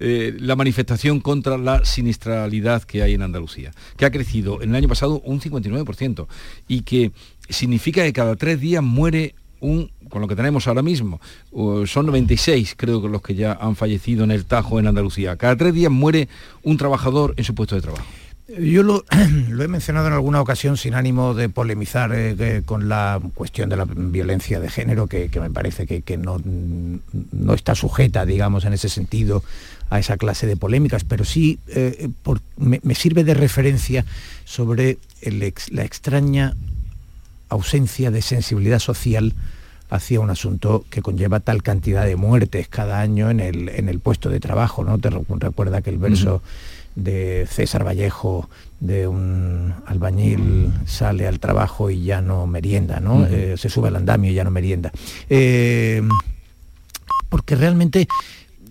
[0.00, 4.76] eh, la manifestación contra la sinistralidad que hay en Andalucía, que ha crecido en el
[4.76, 6.26] año pasado un 59%
[6.68, 7.12] y que
[7.50, 9.34] significa que cada tres días muere
[10.08, 11.20] con lo que tenemos ahora mismo,
[11.86, 15.36] son 96 creo que los que ya han fallecido en el Tajo en Andalucía.
[15.36, 16.28] Cada tres días muere
[16.62, 18.04] un trabajador en su puesto de trabajo.
[18.46, 23.70] Yo lo, he mencionado en alguna ocasión sin ánimo de polemizar eh, con la cuestión
[23.70, 26.40] de la violencia de género, que, me parece que, no,
[27.32, 29.42] no, está sujeta, digamos, en ese sentido
[29.88, 32.08] a esa clase de polémicas, pero sí eh,
[32.58, 34.04] me, sirve de referencia
[34.44, 36.54] sobre la extraña
[37.48, 39.32] ausencia de sensibilidad social
[39.94, 44.00] hacia un asunto que conlleva tal cantidad de muertes cada año en el, en el
[44.00, 44.98] puesto de trabajo, ¿no?
[44.98, 46.42] Te recuerda aquel verso
[46.96, 48.48] de César Vallejo,
[48.80, 53.24] de un albañil sale al trabajo y ya no merienda, ¿no?
[53.26, 54.90] Eh, se sube al andamio y ya no merienda.
[55.30, 56.02] Eh,
[57.28, 58.08] porque realmente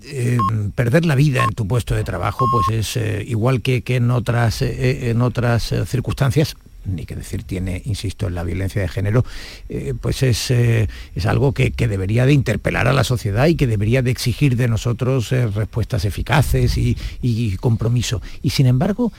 [0.03, 0.37] eh,
[0.75, 4.61] perder la vida en tu puesto de trabajo pues es igual que, que, en otras,
[4.61, 9.25] en otras circunstancias ni que decir tiene, insisto, en la violencia de género,
[9.69, 13.67] eh, pues es, eh, es algo que, debería de interpelar a la sociedad y que
[13.67, 18.21] debería de exigir de nosotros eh, respuestas eficaces y, compromiso.
[18.41, 19.11] Y sin embargo,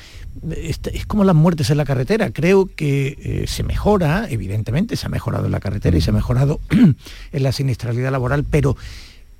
[0.57, 2.31] es, como las muertes en la carretera.
[2.31, 6.61] Creo que se mejora, evidentemente, se ha mejorado en la carretera y se ha mejorado
[6.71, 8.77] en la siniestralidad laboral, pero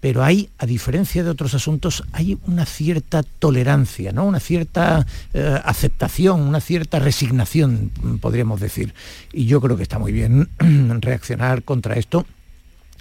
[0.05, 4.27] pero hay, a diferencia de otros asuntos, hay una cierta tolerancia, ¿no?
[4.27, 7.91] una cierta eh, aceptación, una cierta resignación,
[8.21, 8.93] podríamos decir.
[9.33, 10.51] Y yo creo que está muy bien
[11.01, 12.27] reaccionar contra esto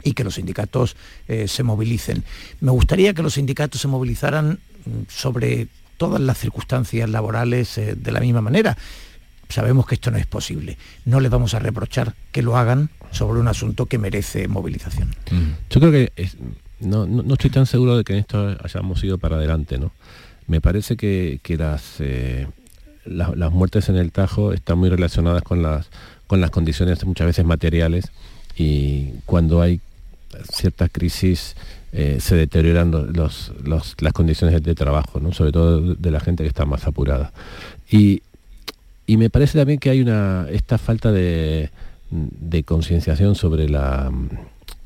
[0.01, 0.95] y que los sindicatos
[1.27, 2.23] eh, se movilicen.
[2.61, 8.11] Me gustaría que los sindicatos se movilizaran mm, sobre todas las circunstancias laborales eh, de
[8.13, 8.77] la misma manera.
[9.49, 10.77] Sabemos que esto no es posible.
[11.03, 15.13] No les vamos a reprochar que lo hagan sobre un asunto que merece movilización.
[15.69, 16.13] Yo creo que
[16.79, 19.91] no, no, estoy tan seguro de que en esto hayamos ido para adelante, ¿no?
[20.47, 22.47] Me parece que, las, eh,
[23.05, 25.89] las muertes en el Tajo están muy relacionadas con las,
[26.27, 28.11] con las condiciones muchas veces materiales
[28.57, 29.79] y cuando hay
[30.51, 31.55] ciertas crisis
[31.91, 35.31] eh, se deterioran los, las condiciones de trabajo, ¿no?
[35.31, 37.31] sobre todo de la gente que está más apurada.
[37.89, 38.21] Y,
[39.07, 41.69] me parece también que hay una esta falta de,
[42.09, 44.11] de concienciación sobre la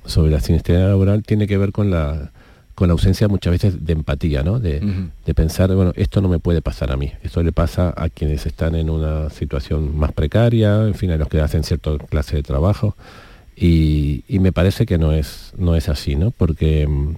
[0.07, 2.31] sobre la siniestralidad laboral tiene que ver con la,
[2.77, 4.59] con la ausencia muchas veces de empatía, ¿no?
[4.59, 4.79] De,
[5.35, 8.75] pensar, bueno, esto no me puede pasar a mí, esto le pasa a quienes están
[8.75, 12.95] en una situación más precaria, en fin, a los que hacen cierta clase de trabajo.
[13.55, 16.29] Y, me parece que no es, no es así, ¿no?
[16.29, 17.15] Porque mm,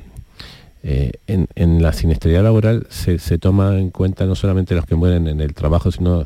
[0.84, 5.28] eh, en, la siniestralidad laboral se, se, toma en cuenta no solamente los que mueren
[5.28, 6.24] en el trabajo, sino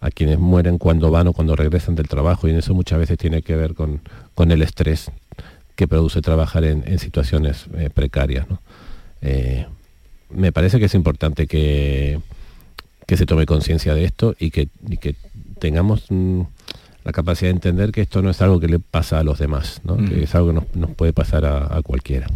[0.00, 3.18] a quienes mueren cuando van o cuando regresan del trabajo, y en eso muchas veces
[3.18, 4.00] tiene que ver con,
[4.34, 5.10] con el estrés
[5.76, 8.46] que produce trabajar en, situaciones eh, precarias.
[9.22, 9.66] Eh,
[10.30, 12.20] me parece que es importante que,
[13.06, 14.68] que se tome conciencia de esto y que,
[15.00, 15.14] que
[15.58, 16.42] tengamos mm,
[17.04, 19.80] la capacidad de entender que esto no es algo que le pasa a los demás,
[20.08, 22.28] que es algo que nos, puede pasar a, cualquiera.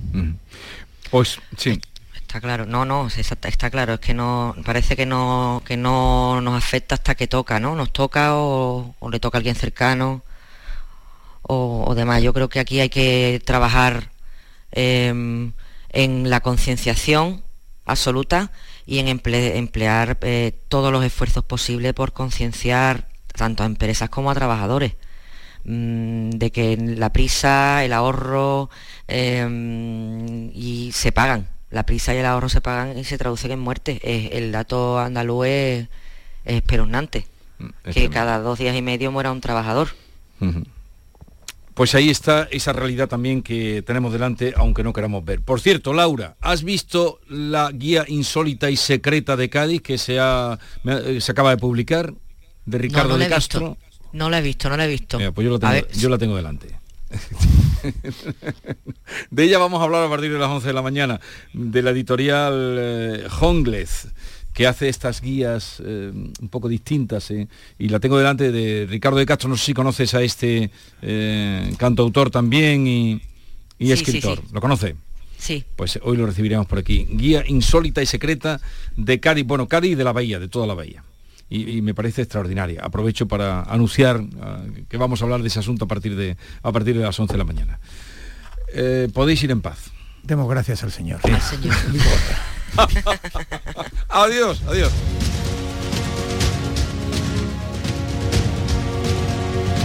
[1.10, 1.80] Pues sí.
[2.14, 6.42] Está claro, no, no, está, está, claro, es que no, parece que no, que no
[6.42, 7.74] nos afecta hasta que toca, ¿no?
[7.74, 10.22] Nos toca o, o le toca a alguien cercano
[11.48, 12.22] o, demás.
[12.22, 14.10] Yo creo que aquí hay que trabajar
[14.70, 15.52] em,
[15.90, 17.42] en la concienciación
[17.86, 18.52] absoluta
[18.86, 24.34] y en emplear eh, todos los esfuerzos posibles por concienciar tanto a empresas como a
[24.34, 24.92] trabajadores
[25.64, 28.70] mm, de que la prisa, el ahorro
[29.08, 31.48] em, y se pagan.
[31.70, 34.00] La prisa y el ahorro se pagan y se traducen en muerte.
[34.36, 35.88] el dato andaluz es,
[36.44, 37.26] espeluznante,
[37.58, 39.88] mm, que cada dos días y medio muera un trabajador.
[41.78, 45.42] Pues ahí está esa realidad también que tenemos delante, aunque no queramos ver.
[45.42, 50.58] Por cierto, Laura, ¿has visto la guía insólita y secreta de Cádiz que se, ha,
[50.84, 52.12] eh, se acaba de publicar
[52.66, 53.76] de Ricardo de Castro?
[54.12, 55.20] No la he visto, no la he visto.
[55.32, 56.74] pues yo, la tengo delante.
[59.30, 61.20] de ella vamos a hablar a partir de las 11 de la mañana,
[61.52, 63.24] de la editorial eh,
[64.58, 67.30] que hace estas guías eh, un poco distintas.
[67.30, 67.46] Eh,
[67.78, 71.72] y la tengo delante de Ricardo de Castro, no sé si conoces a este eh,
[71.78, 73.22] cantautor también y,
[73.78, 74.42] escritor.
[74.50, 74.96] ¿Lo conoce?
[75.38, 75.62] Sí.
[75.76, 77.06] Pues hoy lo recibiremos por aquí.
[77.08, 78.60] Guía insólita y secreta
[78.96, 81.04] de Cádiz, bueno, Cádiz de la Bahía, de toda la Bahía.
[81.48, 82.80] Y, me parece extraordinaria.
[82.82, 84.20] Aprovecho para anunciar
[84.88, 87.32] que vamos a hablar de ese asunto a partir de, a partir de las 11
[87.32, 87.78] de la mañana.
[89.14, 89.92] podéis ir en paz.
[90.24, 91.20] Demos gracias al Señor.
[91.22, 91.76] Al Señor.
[94.08, 94.92] adiós, adiós.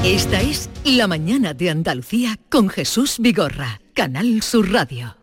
[0.04, 5.23] Esta es La Mañana de Andalucía con Jesús Vigorra, Canal Sur Radio.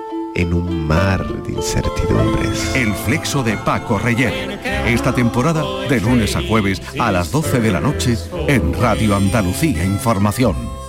[0.35, 2.75] en un mar de incertidumbres.
[2.75, 4.59] El flexo de Paco Reyer.
[4.87, 8.17] Esta temporada de lunes a jueves a las 12 de la noche
[8.47, 10.80] en Radio Andalucía Información.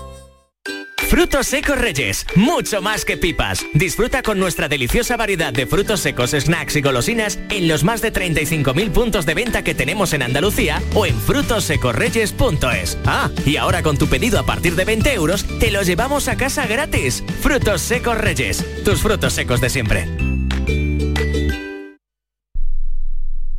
[1.12, 3.66] Frutos secos Reyes, mucho más que pipas.
[3.74, 8.14] Disfruta con nuestra deliciosa variedad de frutos secos, snacks y golosinas en los más de
[8.14, 12.96] 35.000 puntos de venta que tenemos en Andalucía o en frutosecorreyes.es.
[13.04, 16.38] Ah, y ahora con tu pedido a partir de 20 euros, te lo llevamos a
[16.38, 17.22] casa gratis.
[17.42, 20.08] Frutos secos Reyes, tus frutos secos de siempre.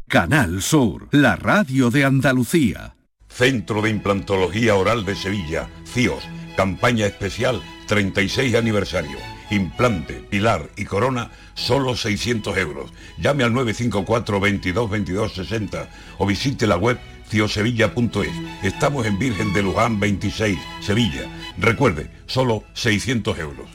[0.08, 2.96] Canal Sur, la radio de Andalucía.
[3.30, 6.24] Centro de Implantología Oral de Sevilla, CIOS.
[6.56, 9.18] Campaña especial 36 aniversario.
[9.50, 12.92] Implante, pilar y corona, solo 600 euros.
[13.18, 17.00] Llame al 954 22 22 60 o visite la web
[17.30, 18.32] ciosevilla.es.
[18.64, 21.28] Estamos en Virgen de Luján 26, Sevilla.
[21.58, 23.70] Recuerde, solo 600 euros.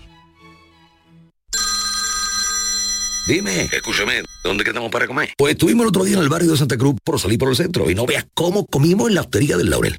[3.27, 5.35] Dime, escúchame, ¿dónde quedamos para comer?
[5.37, 7.57] Pues estuvimos el otro día en el barrio de Santa Cruz por salir por el
[7.57, 9.99] centro y no veas cómo comimos en la hostería del Laurel.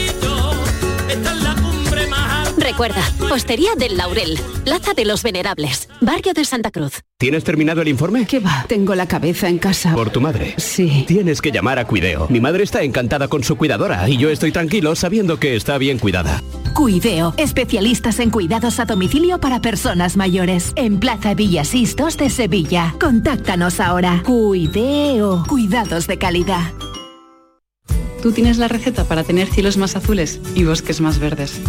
[2.71, 7.01] Recuerda, Hostería del Laurel, Plaza de los Venerables, Barrio de Santa Cruz.
[7.17, 8.25] ¿Tienes terminado el informe?
[8.25, 8.63] ¿Qué va?
[8.69, 9.93] Tengo la cabeza en casa.
[9.93, 10.53] ¿Por tu madre?
[10.55, 11.03] Sí.
[11.05, 12.27] Tienes que llamar a Cuideo.
[12.29, 15.99] Mi madre está encantada con su cuidadora y yo estoy tranquilo sabiendo que está bien
[15.99, 16.41] cuidada.
[16.73, 20.71] Cuideo, especialistas en cuidados a domicilio para personas mayores.
[20.77, 22.95] En Plaza Villasistos de Sevilla.
[23.01, 24.23] Contáctanos ahora.
[24.25, 26.71] Cuideo, cuidados de calidad.
[28.21, 31.59] Tú tienes la receta para tener cielos más azules y bosques más verdes.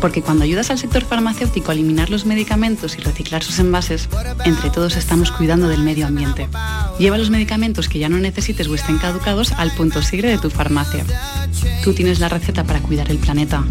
[0.00, 4.08] Porque cuando ayudas al sector farmacéutico a eliminar los medicamentos y reciclar sus envases,
[4.44, 6.48] entre todos estamos cuidando del medio ambiente.
[6.98, 10.50] Lleva los medicamentos que ya no necesites o estén caducados al punto sigre de tu
[10.50, 11.04] farmacia.
[11.82, 13.64] Tú tienes la receta para cuidar el planeta.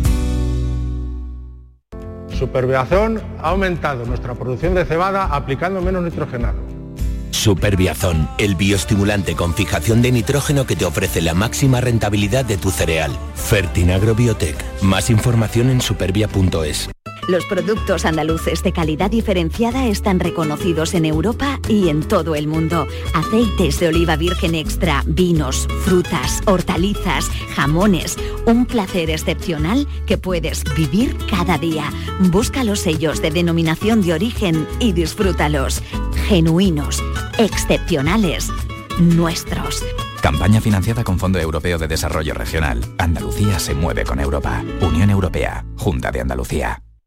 [2.38, 6.75] Superbiazón ha aumentado nuestra producción de cebada aplicando menos nitrogenado.
[7.46, 12.72] Superbiazón, el bioestimulante con fijación de nitrógeno que te ofrece la máxima rentabilidad de tu
[12.72, 13.12] cereal.
[13.36, 14.58] Fertinagro Biotech.
[14.82, 16.90] Más información en supervia.es.
[17.28, 22.88] Los productos andaluces de calidad diferenciada están reconocidos en Europa y en todo el mundo.
[23.14, 28.18] Aceites de oliva virgen extra, vinos, frutas, hortalizas, jamones.
[28.46, 31.92] Un placer excepcional que puedes vivir cada día.
[32.32, 35.82] Busca los sellos de denominación de origen y disfrútalos.
[36.28, 37.04] Genuinos,
[37.38, 38.50] excepcionales,
[39.00, 39.84] nuestros.
[40.22, 42.84] Campaña financiada con Fondo Europeo de Desarrollo Regional.
[42.98, 44.64] Andalucía se mueve con Europa.
[44.82, 45.66] Unión Europea.
[45.78, 46.85] Junta de Andalucía.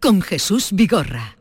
[0.00, 1.36] con Jesús Vigorra.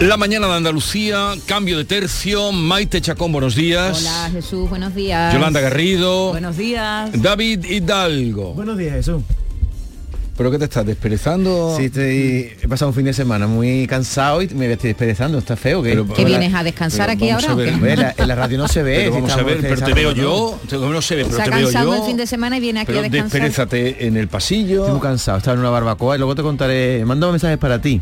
[0.00, 4.00] La mañana de Andalucía, cambio de tercio, Maite Chacón, buenos días.
[4.00, 5.32] Hola Jesús, buenos días.
[5.32, 6.30] Yolanda Garrido.
[6.30, 7.10] Buenos días.
[7.22, 8.54] David Hidalgo.
[8.54, 9.22] Buenos días Jesús.
[10.36, 11.76] ¿Pero qué te estás desperezando?
[11.76, 15.56] Sí, estoy, he pasado un fin de semana muy cansado y me estoy desperezando, está
[15.56, 15.80] feo.
[15.80, 15.90] ¿qué?
[15.90, 17.52] Pero, ¿Que vienes a descansar aquí ahora?
[17.52, 18.96] A ver, en, la, en, la, radio no se ve.
[18.96, 21.56] Pero vamos a ver, pero te veo yo, no se ve, pero se te ha
[21.56, 22.00] veo cansado yo.
[22.00, 23.42] el fin de semana y viene aquí pero a descansar.
[23.42, 24.80] Desperezate en el pasillo.
[24.80, 28.00] Estoy muy cansado, estaba en una barbacoa y luego te contaré, mando mensajes para ti.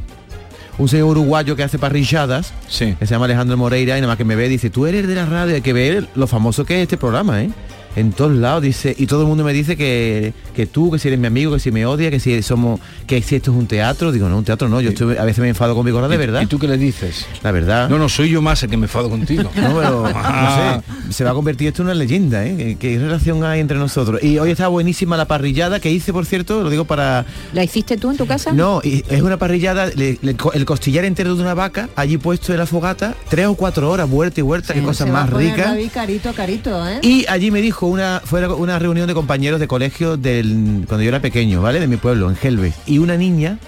[0.78, 2.96] Un señor uruguayo que hace parrilladas, sí.
[2.98, 5.14] que se llama Alejandro Moreira, y nada más que me ve, dice, tú eres de
[5.14, 7.50] la radio, hay que ver lo famoso que es este programa, ¿eh?
[7.96, 11.08] En todos lados dice y todo el mundo me dice que, que tú que si
[11.08, 13.66] eres mi amigo que si me odia que si somos que si esto es un
[13.66, 14.12] teatro.
[14.12, 16.16] Digo no un teatro no yo estoy, a veces me enfado con mi gorra de
[16.16, 16.42] verdad.
[16.42, 17.88] y tú qué le dices la verdad.
[17.88, 19.50] No no soy yo más el que me enfado contigo.
[19.62, 22.56] No pero no sé se va a convertir esto en una leyenda ¿eh?
[22.56, 26.26] ¿Qué, ¿Qué, relación hay entre nosotros y hoy está buenísima la parrillada que hice por
[26.26, 30.18] cierto lo digo para la hiciste tú en tu casa no es una parrillada le,
[30.22, 33.90] le, el costillar entero de una vaca allí puesto en la fogata tres o cuatro
[33.90, 35.76] horas vuelta y vuelta sí, qué cosa más rica.
[35.92, 37.00] Carito carito ¿eh?
[37.02, 41.02] y allí me dijo dijo una fue una reunión de compañeros de colegio del cuando
[41.02, 41.80] yo era pequeño, ¿vale?
[41.80, 42.72] De mi pueblo, en Gelbe.
[42.86, 43.58] Y una niña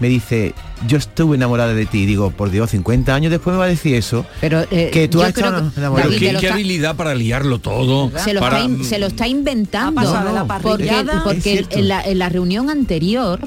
[0.00, 0.54] me dice,
[0.88, 2.06] yo estuve enamorada de ti.
[2.06, 4.24] Digo, por Dios, 50 años después me va a decir eso.
[4.40, 6.08] Pero eh, que tú has estado que- enamorada.
[6.08, 8.10] David, qué, qué está- habilidad para liarlo todo.
[8.18, 10.00] Se lo, para- está, in- se lo está inventando.
[10.00, 11.16] Ha pasado de la porque parrillada.
[11.18, 13.40] Es porque en, la, en la reunión anterior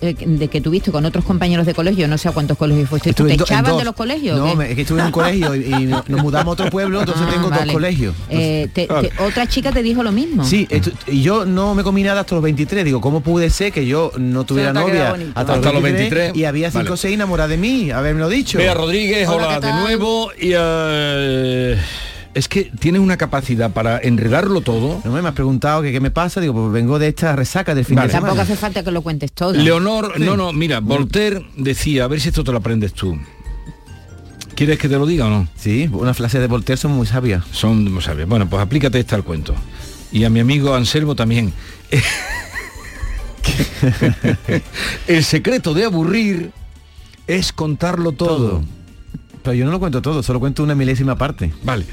[0.00, 3.12] eh, de que tuviste con otros compañeros de colegio, no sé a cuántos colegios fuiste,
[3.12, 3.78] ¿tú Estuve ¿te en do- en echaban dos.
[3.78, 4.38] de los colegios?
[4.38, 7.00] No, me- es que estuve en un colegio y, y nos mudamos a otro pueblo,
[7.00, 7.64] entonces Ah, tengo vale.
[7.64, 8.14] dos colegios.
[8.30, 10.44] Eh, te- te- otra chica te dijo lo mismo.
[10.44, 12.84] Sí, esto- y yo no me comí nada hasta los 23.
[12.84, 16.34] Digo, ¿cómo pude ser que yo no tuviera novia hasta, Hasta los 23?
[16.36, 16.96] Y había cinco o Vale.
[16.96, 18.58] seis enamoradas de mí, haberme dicho.
[18.58, 20.30] Bea Rodríguez, Hola, hola, ¿qué de nuevo.
[20.38, 21.76] Y, eh,
[22.34, 25.00] es que tienes una capacidad para enredarlo todo.
[25.04, 27.84] No me has preguntado que qué me pasa, digo, pues vengo de esta resaca del
[27.84, 28.08] fin Vale.
[28.08, 28.28] de semana.
[28.28, 29.52] Tampoco hace falta que lo cuentes todo.
[29.52, 33.18] Leonor, no, no, mira, Voltaire decía, a ver si esto te lo aprendes tú.
[34.54, 35.48] ¿Quieres que te lo diga o no?
[35.56, 37.44] Sí, una frase de Voltaire son muy sabias.
[37.52, 38.28] Son muy sabias.
[38.28, 39.54] Bueno, pues aplícate esta al cuento.
[40.10, 41.52] Y a mi amigo Anselmo también.
[45.06, 46.50] El secreto de aburrir
[47.26, 48.62] es contarlo todo.
[49.42, 51.52] Pero yo no lo cuento todo, solo cuento una milésima parte.
[51.62, 51.84] Vale.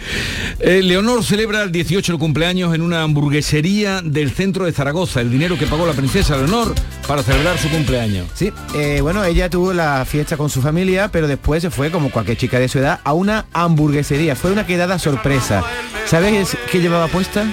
[0.60, 5.22] Eh, Leonor celebra el 18 el cumpleaños en una hamburguesería del centro de Zaragoza.
[5.22, 6.74] El dinero que pagó la princesa Leonor
[7.08, 8.28] para celebrar su cumpleaños.
[8.34, 12.12] Sí, eh, bueno, ella tuvo la fiesta con su familia, pero después se fue, como
[12.12, 14.36] cualquier chica de su edad, a una hamburguesería.
[14.36, 15.64] Fue una quedada sorpresa.
[16.06, 17.46] ¿Sabes qué llevaba puesta?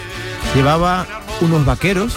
[0.55, 1.07] Llevaba
[1.41, 2.15] unos vaqueros,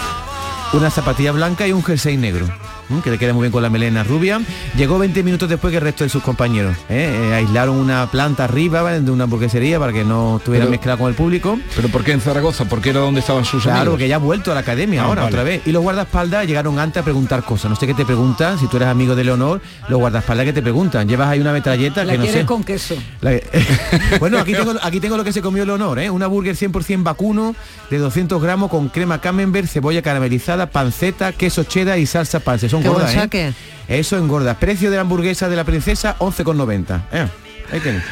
[0.72, 2.46] una zapatilla blanca y un jersey negro.
[2.90, 3.00] ¿M?
[3.02, 4.40] que le queda muy bien con la melena rubia.
[4.76, 6.76] Llegó 20 minutos después que el resto de sus compañeros.
[6.88, 7.28] ¿eh?
[7.30, 9.00] Eh, aislaron una planta arriba ¿vale?
[9.00, 11.58] de una hamburguesería para que no estuviera Pero- mezclada con el público.
[11.74, 12.64] ¿Pero por qué en Zaragoza?
[12.66, 13.92] Porque era donde estaban sus Claro, amigos.
[13.94, 15.34] porque ya ha vuelto a la academia Ah, ahora vale.
[15.34, 15.62] otra vez.
[15.66, 17.70] Y los guardaespaldas llegaron antes a preguntar cosas.
[17.70, 20.62] No sé qué te preguntan, si tú eres amigo de Leonor, los guardaespaldas que te
[20.62, 21.08] preguntan.
[21.08, 22.46] Llevas ahí una metralleta La que no quieres sé.
[22.46, 22.94] con queso.
[23.20, 23.32] La-
[24.20, 26.10] bueno, aquí tengo, aquí tengo lo que se comió Leonor, ¿eh?
[26.10, 27.54] Una burger 100% vacuno
[27.90, 32.68] de 200 gramos con crema camembert, cebolla caramelizada, panceta, queso cheddar y salsa panse.
[32.84, 33.14] ¿Eh?
[33.14, 33.52] saque.
[33.88, 34.54] Eso engorda.
[34.58, 37.00] Precio de la hamburguesa de la princesa, 11,90.
[37.12, 37.26] ¿eh?
[37.72, 38.02] Ahí tenéis.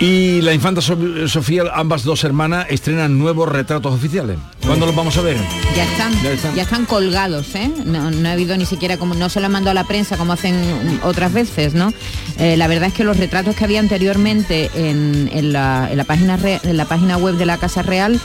[0.00, 4.36] Y la infanta So- Sofía, ambas dos hermanas, estrenan nuevos retratos oficiales.
[4.66, 5.36] ¿Cuándo los vamos a ver?
[5.76, 6.58] Ya están, Ya ya están.
[6.58, 7.70] están, colgados, ¿eh?
[7.84, 10.16] No, no ha habido ni siquiera como no se lo han mandado a la prensa
[10.16, 10.56] como hacen
[11.04, 11.92] otras veces, ¿no?
[12.38, 16.04] Eh, la verdad es que los retratos que había anteriormente en, en la, en la
[16.04, 18.20] página re- en la página web de la Casa Real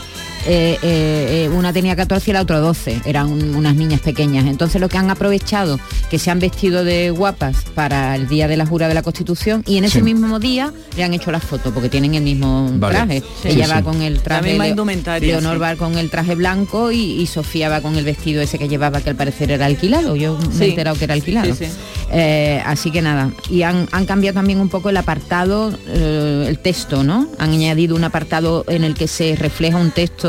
[0.46, 4.46] eh, eh, eh, una tenía 14 y la otra 12, eran un- unas niñas pequeñas.
[4.46, 5.78] Entonces lo que han aprovechado,
[6.10, 9.62] que se han vestido de guapas para el día de la jura de la Constitución
[9.66, 10.02] y en ese Sí.
[10.04, 12.94] mismo día le han hecho las fotos porque tienen el mismo Vale.
[12.96, 13.22] traje.
[13.42, 14.64] Sí, Ella sí, va con el traje, La misma
[15.20, 15.60] Leonor sí.
[15.60, 19.00] va con el traje blanco y, y Sofía va con el vestido ese que llevaba
[19.00, 20.16] que al parecer era alquilado.
[20.16, 21.54] Yo me he enterado que era alquilado.
[21.54, 21.72] Sí, sí.
[22.10, 23.30] Eh, así que nada.
[23.50, 27.28] Y han, han cambiado también un poco el apartado, eh, el texto, ¿no?
[27.38, 30.27] Han añadido un apartado en el que se refleja un texto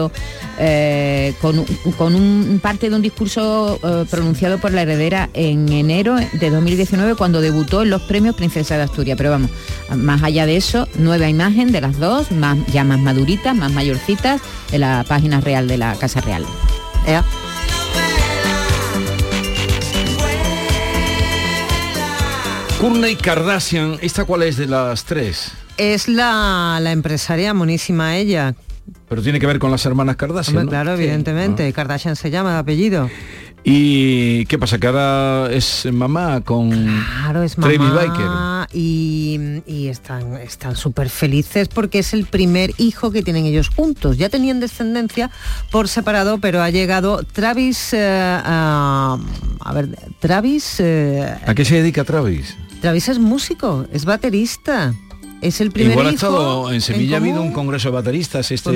[0.58, 1.66] eh, con, un-
[1.98, 7.16] con un parte de un discurso eh, pronunciado por la heredera en enero de 2019
[7.16, 9.18] cuando debutó en los premios Princesa de Asturias.
[9.18, 9.52] Pero vamos,
[9.96, 14.42] más allá de eso, nueva imagen de las dos, más, ya más maduritas, más mayorcitas,
[14.72, 16.46] en la página real de la Casa Real.
[17.08, 17.24] Ea.
[22.80, 25.52] Kourtney Kardashian, ¿esta cuál es de las tres?
[25.78, 28.56] Es la, la empresaria monísima ella.
[29.10, 30.58] Pero tiene que ver con las hermanas Kardashian.
[30.58, 30.70] Hombre, ¿no?
[30.84, 31.72] Claro, evidentemente.
[31.74, 33.10] Kardashian se llama de apellido.
[33.64, 34.78] ¿Y qué pasa?
[34.78, 38.78] Que ahora es mamá con Claro, es Travis mamá Biker.
[38.80, 44.18] y, y están están súper felices porque es el primer hijo que tienen ellos juntos.
[44.18, 45.30] Ya tenían descendencia
[45.72, 49.18] por separado, pero ha llegado Travis, eh, a,
[49.60, 49.90] a ver,
[50.20, 52.56] Travis, eh, ¿A qué se dedica Travis?
[52.80, 54.94] Travis es músico, es baterista.
[55.42, 58.52] Es el primer Igual ha hijo estado en Sevilla ha habido un congreso de bateristas
[58.52, 58.70] este.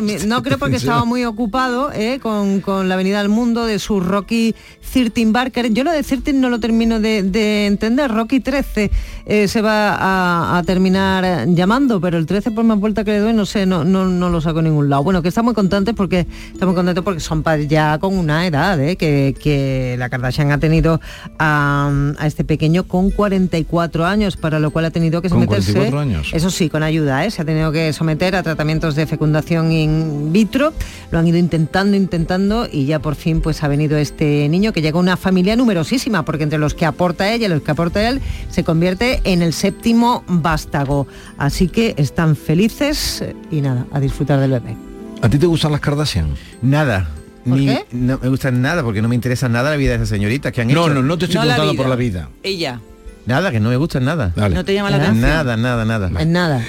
[0.00, 3.64] Pues mi- no creo porque estaba muy ocupado eh, con, con la Avenida del Mundo
[3.64, 4.54] de su Rocky
[4.92, 5.72] 13 Barker.
[5.72, 8.10] Yo lo de 13 no lo termino de, de entender.
[8.10, 8.90] Rocky 13
[9.26, 13.18] eh, se va a, a terminar llamando, pero el 13 por más vuelta que le
[13.20, 15.04] doy, no sé, no, no, no lo saco en ningún lado.
[15.04, 18.46] Bueno, que está muy contentes porque está muy contento porque son padres ya con una
[18.48, 21.00] edad, eh, que, que la Kardashian ha tenido
[21.38, 25.72] a, a este pequeño con 44 años, para lo cual ha tenido que someterse.
[26.04, 26.30] 44 años.
[26.32, 27.30] Eso sí, con ayuda, ¿eh?
[27.30, 30.72] se ha tenido que someter a tratamientos de fecundación in vitro.
[31.10, 34.82] Lo han ido intentando, intentando y ya por fin pues ha venido este niño que
[34.82, 38.08] llega a una familia numerosísima, porque entre los que aporta ella y los que aporta
[38.08, 38.20] él
[38.50, 41.06] se convierte en el séptimo vástago.
[41.38, 44.76] Así que están felices y nada, a disfrutar del bebé.
[45.22, 46.28] ¿A ti te gustan las Kardashian?
[46.62, 47.10] Nada.
[47.44, 47.84] ¿Por Ni, qué?
[47.92, 50.60] No me gustan nada porque no me interesa nada la vida de esa señorita que
[50.60, 50.94] han No, hecho.
[50.94, 52.28] no, no te estoy No la contando por la vida.
[52.42, 52.80] Ella.
[53.30, 54.32] Nada, que no me gusta nada.
[54.34, 55.20] ¿No te llama la atención?
[55.20, 56.10] Nada, nada, nada.
[56.20, 56.66] En nada.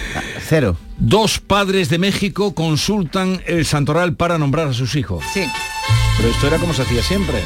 [0.47, 0.77] Cero.
[0.99, 5.23] Dos padres de México consultan el santoral para nombrar a sus hijos.
[5.33, 5.43] Sí.
[6.17, 7.41] Pero esto era como se hacía siempre.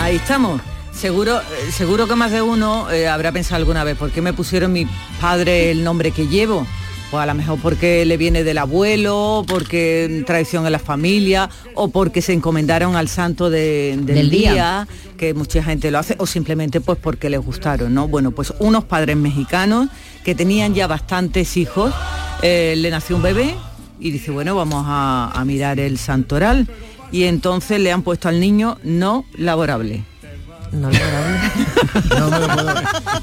[0.00, 0.62] Ahí estamos.
[0.92, 4.32] Seguro, eh, seguro que más de uno eh, habrá pensado alguna vez, ¿por qué me
[4.32, 4.86] pusieron mi
[5.20, 6.66] padre el nombre que llevo?
[7.10, 11.88] Pues a lo mejor porque le viene del abuelo, porque tradición en la familia, o
[11.88, 14.52] porque se encomendaron al santo de- del, Del día.
[14.52, 18.08] día, que mucha gente lo hace, o simplemente pues porque les gustaron, ¿no?
[18.08, 19.88] Bueno, pues unos padres mexicanos
[20.22, 21.94] que tenían ya bastantes hijos,
[22.42, 23.54] eh, le nació un bebé
[23.98, 26.68] y dice, bueno, vamos a, a mirar el santoral.
[27.10, 30.04] Y entonces le han puesto al niño no laborable.
[30.72, 31.38] No laborable.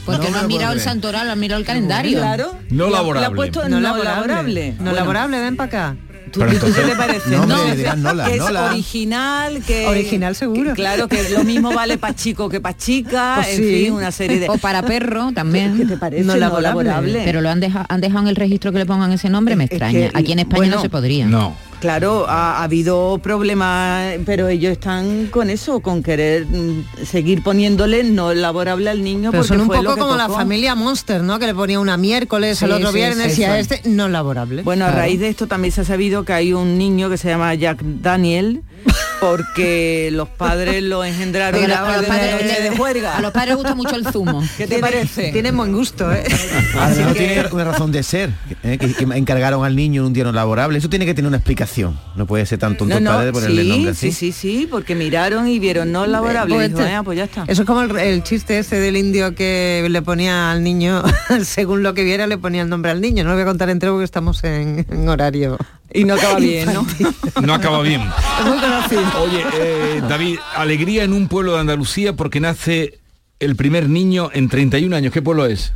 [0.06, 2.20] Porque no, han mirado el santoral, han mirado el calendario.
[2.20, 2.54] Claro.
[2.70, 3.28] No laborable.
[3.28, 4.10] Le ha puesto No no, laborable.
[4.28, 4.72] laborable.
[4.72, 5.96] No Bueno, laborable, ven para acá.
[6.32, 7.30] ¿Tú, Pero tú qué te parece?
[7.30, 8.66] No, Nola, que es Nola.
[8.72, 10.72] original, que Original seguro.
[10.72, 13.84] que claro, que lo mismo vale para chico que para chica, Pues en sí.
[13.86, 15.78] fin, una serie de O para perro también.
[15.78, 16.24] ¿Qué te parece?
[16.24, 16.84] No No laborable.
[16.90, 17.22] laborable.
[17.24, 19.64] Pero lo han dejado, han dejado en el registro que le pongan ese nombre, me
[19.66, 20.10] Es extraña.
[20.10, 21.26] que, Aquí en España bueno, no se podría.
[21.26, 21.56] No.
[21.86, 28.04] Claro, ha, ha habido problemas, pero ellos están con eso, con querer mm, seguir poniéndole
[28.04, 31.38] no laborable al niño Pero porque son un fue poco como la familia Monster, ¿no?
[31.38, 34.64] Que le ponía una miércoles, el otro sí, viernes sí, y a este no laborable.
[34.64, 37.28] Bueno, a raíz de esto también se ha sabido que hay un niño que se
[37.28, 38.64] llama Jack Daniel
[39.20, 43.18] porque los padres lo engendraron en a los de padres- noche de juerga.
[43.18, 44.44] A los padres les gusta mucho el zumo.
[44.58, 45.32] ¿Qué te parece?
[45.32, 46.24] Tienen buen gusto, ¿eh?
[46.74, 48.30] A lo Así mejor que- tiene una razón de ser,
[48.64, 48.78] ¿eh?
[48.78, 50.78] que, que encargaron al niño un día no laborable.
[50.78, 51.98] Eso tiene que tener una explicación.
[52.16, 54.12] No puede ser tan tonto No, el no, padre de ponerle el sí, nombre así.
[54.12, 56.54] sí, sí, sí, porque miraron y vieron no laborable.
[56.56, 57.46] Pues y dijo, este- "Ah, pues ya está.
[57.48, 61.04] Eso es como el, el chiste ese del indio que le ponía al niño,
[61.44, 63.24] según lo que viera, le ponía el nombre al niño.
[63.24, 65.58] No lo voy a contar entero porque estamos en, en horario.
[65.94, 66.86] Y no acaba bien, ¿no?
[67.42, 68.02] No acaba bien.
[69.22, 73.00] Oye, eh, David, alegría en un pueblo de Andalucía porque nace
[73.40, 75.14] el primer niño en 31 años.
[75.14, 75.74] ¿Qué pueblo es?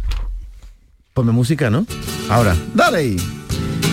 [1.14, 1.86] Ponme música, ¿no?
[2.30, 3.16] Ahora, dale.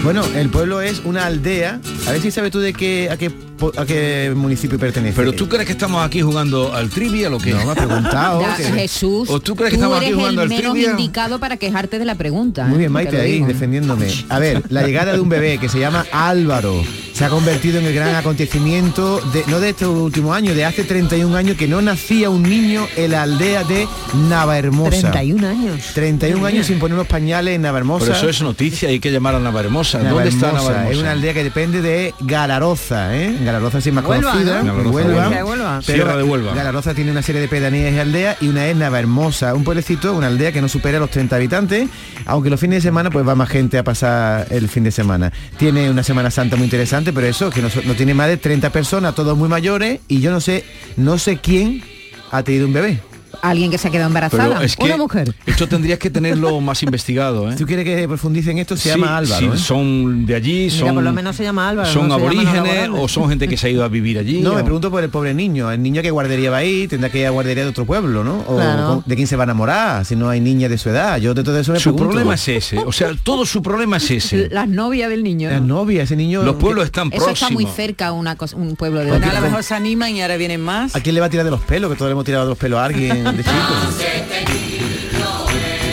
[0.03, 1.81] Bueno, el pueblo es una aldea.
[2.07, 3.31] A ver si sabes tú de qué a qué
[3.77, 5.15] a qué municipio pertenece.
[5.17, 7.51] Pero tú crees que estamos aquí jugando al trivia o qué?
[7.55, 8.43] No, me ha preguntado.
[8.57, 10.91] Que- Jesús, ¿O tú crees que estamos aquí eres jugando el al menos trivia?
[10.93, 12.65] indicado para quejarte de la pregunta.
[12.65, 12.79] Muy ¿eh?
[12.79, 13.47] bien, Te Maite, lo ahí digo.
[13.47, 14.07] defendiéndome.
[14.29, 16.83] A ver, la llegada de un bebé que se llama Álvaro
[17.13, 20.85] se ha convertido en el gran acontecimiento, de, no de estos últimos años, de hace
[20.85, 23.89] 31 años que no nacía un niño en la aldea de
[24.29, 25.11] Navahermosa.
[25.11, 25.81] 31 años.
[25.95, 28.05] 31 años sin poner unos pañales en Navahermosa.
[28.07, 29.99] Pero eso es noticia, hay que llamar a Navahermosa.
[30.01, 30.93] ¿Dónde está Navahermosa, Navahermosa?
[30.93, 33.37] Es una aldea que depende de Galaroza, ¿eh?
[33.47, 34.63] Galaroza sí es más Huelva, conocida.
[34.63, 34.75] ¿no?
[34.75, 34.91] Huelva.
[34.91, 35.29] Huelva.
[35.31, 35.81] De Huelva.
[35.87, 36.55] Pero Sierra de Huelva.
[36.55, 40.27] Galaroza tiene una serie de pedanías y aldeas y una es Navahermosa, un pueblecito, una
[40.27, 41.89] aldea que no supera los 30 habitantes,
[42.27, 45.33] aunque los fines de semana pues va más gente a pasar el fin de semana.
[45.57, 48.71] Tiene una Semana Santa muy interesante, pero eso, que no, no tiene más de 30
[48.71, 50.65] personas, todos muy mayores, y yo no sé,
[50.97, 51.83] no sé quién
[52.31, 53.01] ha tenido un bebé.
[53.43, 54.45] Alguien que se ha quedado embarazada.
[54.55, 55.35] Pero es que Una mujer.
[55.47, 57.53] esto tendrías que tenerlo más investigado, ¿eh?
[57.53, 59.39] Si tú quieres que profundice en esto, se Sí, llama Álvaro.
[59.41, 59.59] sí, ¿eh?
[59.59, 61.89] son de allí, Mira, son, por lo menos se llama Álvaro.
[61.93, 64.41] son no aborígenes o son gente que se ha ido a vivir allí.
[64.41, 67.11] No, me pregunto por el pobre niño, el niño que guardería va a ir, tendrá
[67.11, 68.45] que ir a guardería de otro pueblo, ¿no?
[68.47, 69.03] O Claro.
[69.07, 71.19] de quién se va a enamorar, si no hay niña de su edad.
[71.19, 72.09] Yo de todo eso me Su pregunto.
[72.11, 74.49] problema es ese, o sea, todo su problema es ese.
[74.51, 75.51] Las novias del niño.
[75.51, 75.67] La ¿no?
[75.77, 76.43] novia, ese niño.
[76.43, 79.63] Los pueblos están Eso está muy cerca una cosa- un pueblo de a lo mejor
[79.63, 80.95] se animan y ahora vienen más.
[80.97, 81.91] ¿A quién le va a tirar de los pelos?
[81.91, 83.26] Que todos le hemos tirado de los pelos a alguien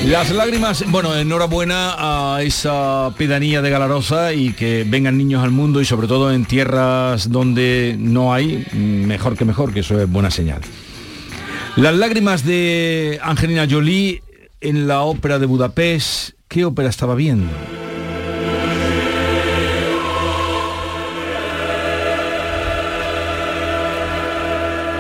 [0.06, 5.82] Las lágrimas, bueno, enhorabuena a esa pedanía de Galarosa y que vengan niños al mundo
[5.82, 10.30] y sobre todo en tierras donde no hay, mejor que mejor, que eso es buena
[10.30, 10.62] señal.
[11.76, 14.22] Las lágrimas de Angelina Jolie
[14.62, 17.50] en la ópera de Budapest, ¿qué ópera estaba viendo?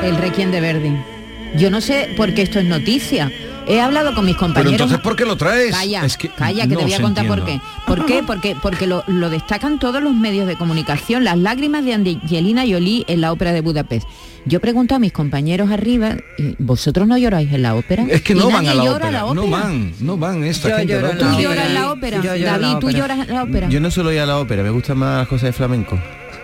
[0.03, 1.12] El Requiem de Verdi.
[1.57, 3.31] Yo no sé por qué esto es noticia.
[3.65, 4.73] He hablado con mis Pero compañeros.
[4.73, 5.73] entonces, ¿por qué lo traes?
[5.73, 7.61] Calla, Es que calla, que no te voy a contar por qué.
[7.87, 8.21] ¿Por qué?
[8.27, 13.05] Porque, porque lo, lo destacan todos los medios de comunicación, las lágrimas de Angelina Jolie
[13.07, 14.05] en la ópera de Budapest.
[14.45, 18.05] Yo pregunto a mis compañeros arriba, ¿y ¿vosotros no lloráis en la ópera?
[18.09, 20.77] Es que ¿Y no van a la llora ópera, no van, no van esta Yo
[20.79, 20.93] gente.
[20.95, 21.29] la lloro ópera.
[21.29, 22.21] ¿Tú No, lloras en la ópera?
[22.21, 22.99] yo en la David, ¿tú ópera.
[22.99, 23.69] lloras en la ópera?
[23.69, 25.97] Yo no suelo ir a la ópera, me gustan más las cosas de flamenco.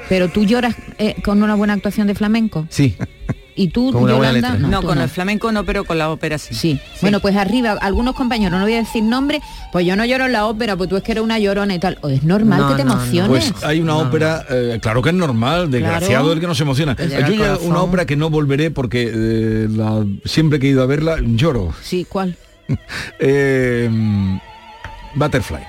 [0.07, 2.65] Pero tú lloras eh, con una buena actuación de flamenco.
[2.69, 2.95] Sí.
[3.61, 4.31] ¿Y tú, Con Yolanda?
[4.53, 4.67] letra.
[4.69, 6.53] No, tú con el flamenco no, pero con la ópera sí.
[6.55, 6.79] Sí.
[7.01, 9.41] Bueno, pues arriba, algunos compañeros, no voy a decir nombre,
[9.73, 11.79] pues yo no lloro en la ópera, pues tú es que eres una llorona y
[11.79, 11.97] tal.
[12.01, 13.01] O es normal No, que te no, no.
[13.03, 13.51] emociones.
[13.51, 16.31] Pues hay una ópera, eh, claro que es normal, desgraciado Claro.
[16.33, 16.95] el que no se emociona.
[16.95, 20.81] Llega Yo ya una ópera que no volveré porque eh, la- siempre que he ido
[20.81, 21.73] a verla lloro.
[21.83, 22.37] Sí, ¿cuál?
[23.19, 23.89] Eh,
[25.15, 25.59] Butterfly.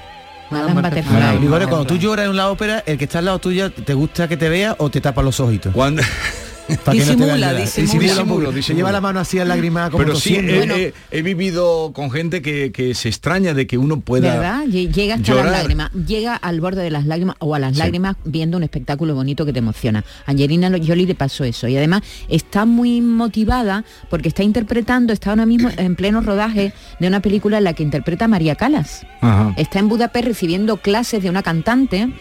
[0.51, 1.47] Madame Butterfly.
[1.49, 4.29] Bueno, cuando tú lloras en la ópera, el que está al lado tuyo, ¿te gusta
[4.29, 5.73] que te vea o te tapa los ojitos?
[5.75, 6.03] Cuando
[6.85, 7.57] Pa' que no te Disimula, vean llorar.
[7.77, 8.23] disimula.
[8.23, 8.53] un poco.
[8.53, 12.43] Lleva la mano así a lágrima como Pero sí, he, he- he vivido con gente
[12.43, 14.65] que, que se extraña de que uno pueda ¿Verdad?
[14.67, 15.45] Lle- Llega hasta llorar.
[15.47, 17.79] las lágrimas, llega al borde de las lágrimas o a las Sí.
[17.79, 20.05] lágrimas viendo un espectáculo bonito que te emociona.
[20.27, 25.31] A Angelina Jolie le pasó eso y además está muy motivada porque está interpretando, está
[25.31, 29.07] ahora mismo en pleno rodaje de una película en la que interpreta a María Calas.
[29.21, 29.55] Ajá.
[29.57, 32.13] Está en Budapest recibiendo clases de una cantante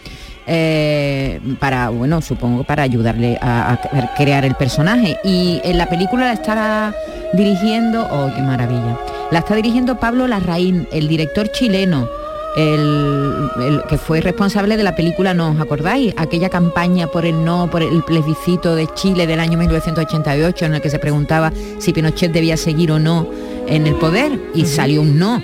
[0.52, 5.16] eh, para, bueno, supongo para ayudarle a, a crear el personaje.
[5.22, 6.92] Y en la película la estará
[7.34, 8.98] dirigiendo, oh, qué maravilla,
[9.30, 12.08] la está dirigiendo Pablo Larraín, el director chileno.
[12.56, 16.12] El, el que fue responsable de la película, ¿no os acordáis?
[16.16, 20.80] Aquella campaña por el no, por el plebiscito de Chile del año 1988 en el
[20.80, 23.28] que se preguntaba si Pinochet debía seguir o no
[23.68, 25.40] en el poder y salió un no.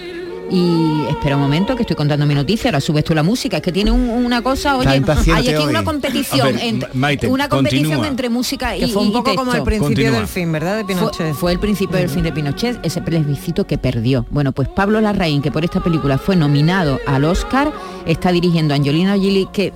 [0.49, 3.63] Y espera un momento que estoy contando mi noticia, ahora subes tú la música, es
[3.65, 4.99] que tiene un- una cosa, oye, hay
[5.49, 5.71] aquí hoy.
[5.71, 8.07] una A competición, ver, entre, Maite, una competición continúa.
[8.09, 10.19] entre música y, Que fue un y poco como el principio Continúa.
[10.21, 10.77] del fin, ¿verdad?
[10.77, 11.35] De Fue, Pinochet.
[11.35, 14.25] fue el principio del fin de Pinochet, ese plebiscito que perdió.
[14.31, 17.73] Bueno, pues Pablo Larraín, que por esta película fue nominado al Oscar,
[18.07, 19.73] está dirigiendo a Angelina Jolie, que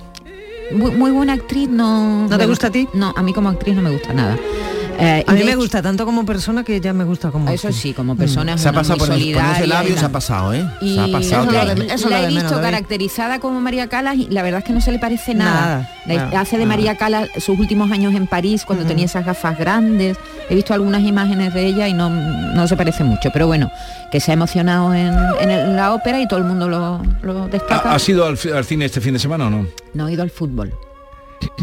[0.73, 2.29] muy, muy buena actriz, no...
[2.29, 2.87] ¿No te gusta a ti?
[2.93, 4.37] No, a mí como actriz no me gusta nada.
[5.03, 7.71] Eh, A mí me hecho- gusta tanto como persona que ya me gusta como Eso
[7.71, 10.63] sí, como persona es Se ha pasado muy por el, labios, se ha pasado, ¿eh?
[10.79, 11.51] Y se ha pasado.
[11.51, 14.91] La, he visto menos, caracterizada como María Calas y la verdad es que no se
[14.91, 15.51] le parece nada.
[15.51, 16.77] Nada, La- nada, hace de nada.
[16.77, 20.17] María Calas sus últimos años en París cuando tenía esas gafas grandes.
[20.49, 23.29] He visto algunas imágenes de ella y no, no se parece mucho.
[23.33, 23.71] Pero bueno,
[24.11, 27.47] que se ha emocionado en, en el- la ópera y todo el mundo lo, lo
[27.47, 27.89] destaca.
[27.91, 29.65] ¿Ha, has ido al, al cine este fin de semana o no?
[29.93, 30.73] No he ido al fútbol.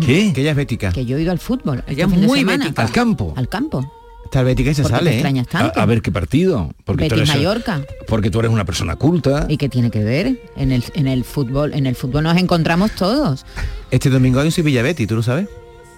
[0.04, 0.32] ¿Qué?
[0.32, 0.92] Que ella es bética.
[0.92, 1.78] Que yo he ido al fútbol.
[1.80, 2.64] este Ella es fin de muy semana.
[2.64, 2.82] bética.
[2.82, 3.34] ¿Al campo?
[3.36, 3.92] Al campo.
[4.24, 5.14] Está el bética y se ¿Por qué te sale, ¿eh?
[5.14, 6.70] extrañas A, a ver qué partido.
[6.84, 7.80] Porque tú, Betis eres, Mallorca.
[8.06, 9.46] porque tú eres una persona culta.
[9.48, 10.38] ¿Y qué tiene que ver?
[10.56, 13.46] En el, en el fútbol, en el fútbol nos encontramos todos.
[13.90, 15.48] Este domingo hay un Sevilla Betty, ¿tú lo sabes?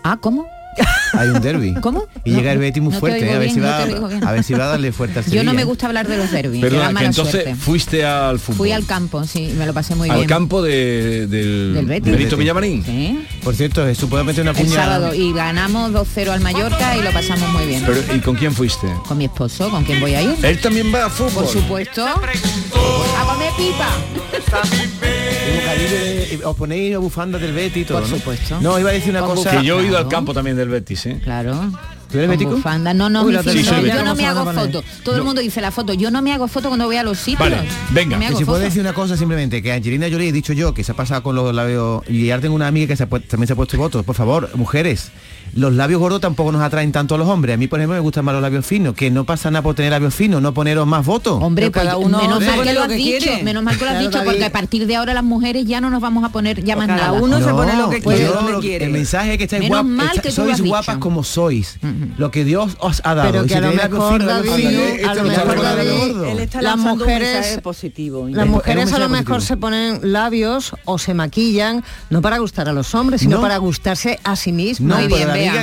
[0.04, 0.46] Ah, ¿cómo?
[1.12, 1.74] Hay un derby.
[1.80, 2.04] ¿Cómo?
[2.24, 3.30] Y No, llega el Betty muy no fuerte, ¿eh?
[3.34, 5.44] a, ver bien, si va, a ver si va a darle fuerte al Yo Sevilla.
[5.44, 7.54] no me gusta hablar de los derbis, Perdona, que entonces suerte.
[7.56, 8.56] fuiste al fútbol.
[8.58, 10.28] Fui al campo, sí, me lo pasé muy al bien.
[10.28, 12.12] campo de- del, Del Betis.
[12.12, 12.84] Benito Villamarín.
[12.84, 14.94] Sí, Por cierto, Jesús, ¿puedo meter una el puñalada?
[14.96, 17.82] sábado y ganamos 2-0 al Mallorca y lo pasamos muy bien.
[17.86, 18.86] Pero, ¿Y con quién fuiste?
[19.08, 20.36] Con mi esposo, ¿con quién voy a ir?
[20.42, 21.44] Él también va a fútbol.
[21.44, 22.06] Por supuesto.
[22.06, 23.88] A comer pipa.
[25.52, 28.16] Eh, Os ponéis bufanda del Betty y todo, Por ¿no?
[28.16, 28.60] supuesto.
[28.60, 29.50] No, iba a decir una Con cosa...
[29.58, 31.20] Que yo he ido al campo también del Betis, ¿eh?
[31.22, 31.54] Claro.
[32.10, 32.56] ¿Tú eres Con bético?
[32.56, 32.92] bufanda.
[32.94, 34.52] No, no, Uy, mi lo fin- Sí, soy no, yo no me ¿Cómo se hago
[34.52, 34.84] foto.
[35.04, 35.92] Todo el mundo dice la foto.
[35.94, 37.38] Yo no me hago foto cuando voy a los sitios.
[37.38, 37.58] Vale,
[37.90, 38.16] venga.
[38.16, 38.64] No me Que hago si puedo foto.
[38.64, 41.36] decir una cosa simplemente, que Angelina Jolie he dicho yo que se ha pasado con
[41.36, 44.04] los labios y ahora tengo una amiga que se ha también se ha puesto votos.
[44.04, 45.10] Por favor, mujeres,
[45.54, 47.54] los labios gordos tampoco nos atraen tanto a los hombres.
[47.54, 49.74] A mí, por ejemplo, me gustan más los labios finos, que no pasa nada por
[49.74, 51.42] tener labios finos, no poneros más votos.
[51.42, 53.42] Hombre, pues, cada uno menos mal que lo lo has que dicho, quiere.
[53.44, 54.30] menos mal que lo has Claro, dicho, David.
[54.30, 56.86] porque a partir de ahora las mujeres ya no nos vamos a poner ya más
[56.86, 57.12] Cada nada.
[57.22, 58.20] uno se pone lo que pues
[58.60, 58.84] quiere.
[58.86, 61.00] El mensaje es que estáis Menos guap- mal está- que tú lo sois guapas dicho.
[61.00, 61.78] como sois.
[62.18, 63.30] Lo que Dios os ha dado.
[63.32, 64.22] Pero que a lo mejor,
[66.60, 68.26] Las mujeres- positivo.
[68.30, 69.40] Las mujeres a lo mejor positivo.
[69.40, 73.42] se ponen labios o se maquillan no para gustar a los hombres, sino No.
[73.42, 74.50] para gustarse a sí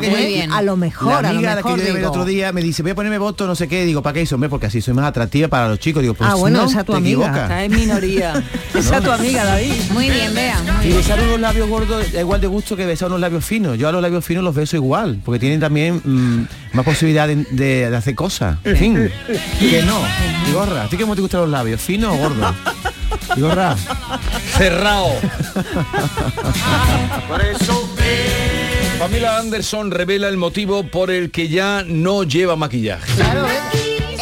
[0.01, 0.51] que muy bien.
[0.51, 2.61] A lo mejor, la a lo amiga a la que mejor el otro día me
[2.61, 3.85] dice, voy a ponerme voto, no sé qué.
[3.85, 4.35] Digo, ¿para qué eso?
[4.35, 6.01] Hombre, porque así soy más atractiva para los chicos.
[6.01, 7.63] Digo, pues Ah, bueno, no, esa tu te amiga.
[7.63, 8.43] en minoría.
[8.73, 9.73] Esa es tu amiga, David.
[9.91, 10.57] Muy bien, vea.
[10.83, 13.77] Y besar unos labios gordos da igual de gusto que besar unos labios finos.
[13.77, 16.26] Yo a los labios finos los beso igual, porque tienen también mm,
[16.73, 18.57] más posibilidad de, de- de hacer cosas.
[18.63, 19.11] En fin,
[19.59, 19.99] que no.
[20.49, 21.81] Y gorra, ¿a ti cómo te gustan los labios?
[21.81, 22.55] ¿Finos o gordos?
[23.35, 23.75] Y gorra.
[24.57, 25.09] Cerrado.
[28.99, 33.11] Pamela Anderson revela el motivo por el que ya no lleva maquillaje.
[33.15, 33.45] Claro,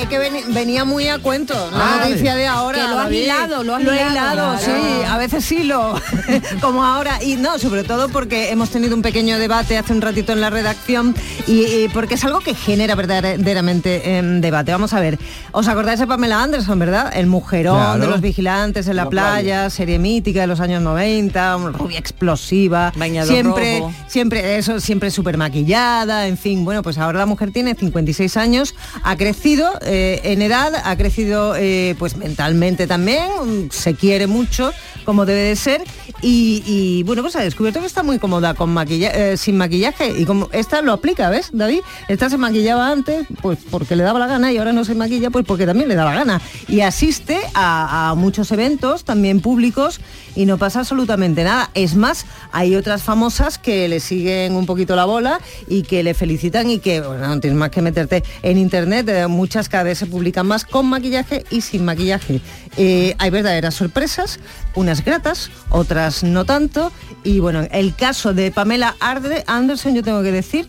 [0.05, 2.79] es que venía muy a cuento la Ah, noticia de ahora.
[2.81, 4.59] que lo has hilado, lo has he hilado, hilado, claro.
[4.59, 5.95] sí, a veces sí lo,
[6.61, 7.21] como ahora.
[7.23, 10.49] Y no, sobre todo porque hemos tenido un pequeño debate hace un ratito en la
[10.49, 11.15] redacción
[11.47, 14.71] y, y porque es algo que genera verdaderamente em, debate.
[14.71, 15.17] Vamos a ver,
[15.51, 17.11] ¿os acordáis de Pamela Anderson, verdad?
[17.15, 17.99] El mujerón Claro.
[18.01, 19.69] de los vigilantes en la, La playa, playa.
[19.69, 23.93] serie mítica de los años 90, una rubia explosiva, Bañador siempre, rojo.
[24.07, 28.75] siempre eso, siempre súper maquillada, en fin, bueno, pues ahora la mujer tiene 56 años,
[29.03, 34.71] ha crecido eh, en edad, ha crecido eh, pues mentalmente también, se quiere mucho,
[35.05, 35.83] como debe de ser,
[36.21, 40.25] y, bueno, pues ha descubierto que está muy cómoda con maquilla eh, sin maquillaje, y
[40.25, 41.81] como esta lo aplica, ¿ves, David?
[42.07, 45.29] Esta se maquillaba antes, pues porque le daba la gana, y ahora no se maquilla,
[45.29, 49.99] pues porque también le da la gana, y asiste a, muchos eventos, también públicos,
[50.35, 51.69] y no pasa absolutamente nada.
[51.75, 56.13] Es más, hay otras famosas que le siguen un poquito la bola y que le
[56.13, 60.07] felicitan y que, bueno, no tienes más que meterte en internet, eh, muchas cada se
[60.07, 62.41] publican más con maquillaje y sin maquillaje.
[62.77, 64.39] Eh, hay verdaderas sorpresas,
[64.73, 66.91] unas gratas, otras no tanto,
[67.23, 70.67] y bueno, el caso de Pamela Arde- Anderson yo tengo que decir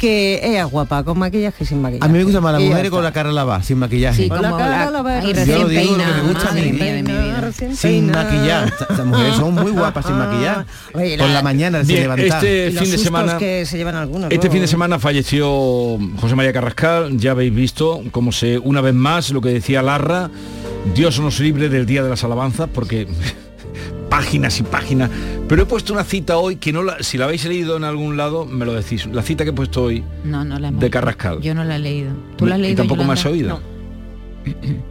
[0.00, 2.04] que ella es guapa, con maquillaje y sin maquillaje.
[2.04, 2.96] A mí me gustan más las Y mujeres está.
[2.96, 4.22] con la cara lavada, sin maquillaje.
[4.24, 6.72] Sí, Con la cara la- lavada, Yo recién lo digo, lo que me gusta madre
[6.72, 7.52] mi vida.
[7.74, 8.72] Sin maquillar.
[8.80, 10.64] Estas mujeres son muy guapas sin maquillar.
[10.94, 12.44] Oye, Por la- la mañana levantar.
[12.44, 14.30] este Y fin de semana que se llevan algunos.
[14.32, 18.94] Este fin de semana falleció José María Carrascal, ya habéis visto cómo se, una vez
[18.94, 20.30] más, lo que decía Larra,
[20.94, 23.06] Dios nos libre del Día de las Alabanzas, porque
[24.10, 25.08] páginas y páginas,
[25.48, 28.16] pero he puesto una cita hoy que no la, si la habéis leído en algún
[28.18, 29.06] lado, me lo decís.
[29.06, 31.40] La cita que he puesto hoy No, no la hemos de Carrascal.
[31.40, 32.12] Yo no la he leído.
[32.36, 32.76] ¿Tú la has Y leído?
[32.76, 33.60] tampoco me has oído.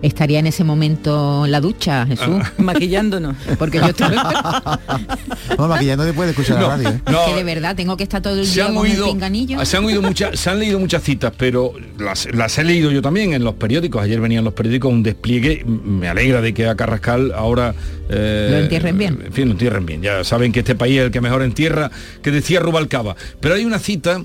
[0.00, 2.36] Estaría en ese momento en la ducha, Jesús.
[2.40, 2.52] Ah.
[2.58, 3.36] Maquillándonos.
[3.58, 4.14] Porque yo estoy...
[5.58, 6.88] No, maquillando después de escuchar No, la radio.
[6.90, 7.00] ¿eh?
[7.10, 7.26] no.
[7.26, 9.64] que de verdad tengo que estar todo el se día han con oído el pinganillo.
[9.64, 13.02] se han oído muchas se han leído muchas citas pero las, las he leído yo
[13.02, 16.76] también en los periódicos ayer venían los periódicos un despliegue me alegra de que a
[16.76, 17.74] Carrascal ahora
[18.08, 19.18] eh, Lo entierren bien.
[19.24, 21.90] en fin lo entierren bien ya saben que este país es el que mejor entierra
[22.22, 24.22] que decía Rubalcaba pero hay una cita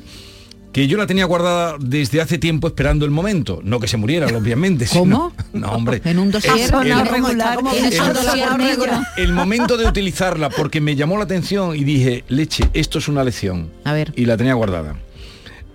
[0.73, 4.27] que yo la tenía guardada desde hace tiempo esperando el momento, no que se muriera,
[4.35, 4.85] obviamente.
[4.91, 5.31] ¿Cómo?
[5.53, 6.01] sino- no, hombre.
[6.03, 8.91] En un dossier el- ¿Cómo regular, ¿Cómo ¿tienes que un el- dossier negro?
[9.17, 13.23] el momento de utilizarla porque me llamó la atención y dije, leche, esto es una
[13.23, 13.69] lección.
[13.85, 14.11] A ver.
[14.15, 14.95] Y la tenía guardada.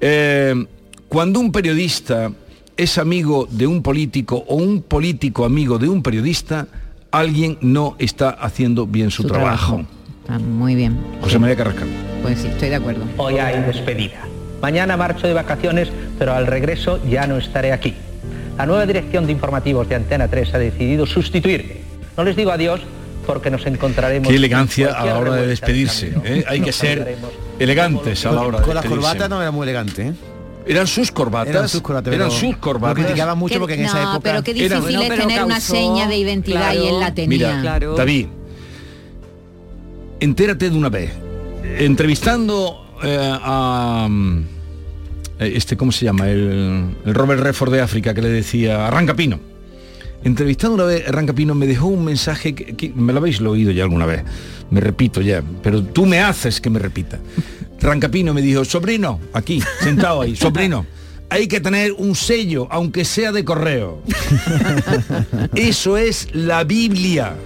[0.00, 0.66] Eh,
[1.08, 2.32] cuando un periodista
[2.76, 6.66] es amigo de un político o un político amigo de un periodista,
[7.10, 9.76] alguien no está haciendo bien su, Su trabajo.
[9.76, 9.88] trabajo.
[10.28, 10.98] Ah, muy bien.
[11.22, 11.88] José María Carrascal.
[12.22, 13.04] Pues sí, estoy de acuerdo.
[13.16, 14.27] Hoy hay despedida.
[14.60, 15.88] Mañana marcho de vacaciones,
[16.18, 17.94] pero al regreso ya no estaré aquí.
[18.56, 21.76] La nueva dirección de informativos de Antena 3 ha decidido sustituirme.
[22.16, 22.80] No les digo adiós
[23.26, 24.28] porque nos encontraremos.
[24.28, 26.12] Qué elegancia a la hora de despedirse.
[26.24, 26.44] ¿eh?
[26.48, 27.16] Hay que ser
[27.60, 29.06] elegantes a la hora de Con las despedirse.
[29.08, 30.12] corbatas no era muy elegante, ¿eh?
[30.66, 31.54] Eran sus corbatas.
[31.54, 33.02] Eran sus corbatas, Eran sus Lo corbatas.
[33.04, 34.20] criticaban mucho porque en esa época...
[34.20, 37.28] pero qué difícil Era- es tener una seña de identidad y él la tenía.
[37.48, 37.94] Mira, Claro.
[37.94, 38.26] David,
[40.20, 41.12] entérate de una vez.
[41.78, 44.44] Entrevistando eh, a mm,
[45.40, 46.28] eh, este, ¿cómo se llama?
[46.28, 49.40] El, el Robert Redford de África que le decía, arranca pino.
[50.24, 53.70] Entrevistando una vez, Arranca Pino me dejó un mensaje que, que me lo habéis oído
[53.70, 54.24] ya alguna vez.
[54.70, 57.18] Me repito ya, pero tú me haces que me repita.
[57.80, 60.84] Rancapino me dijo, sobrino, aquí, sentado ahí, sobrino,
[61.30, 64.02] hay que tener un sello, aunque sea de correo.
[65.54, 67.36] Eso es la Biblia.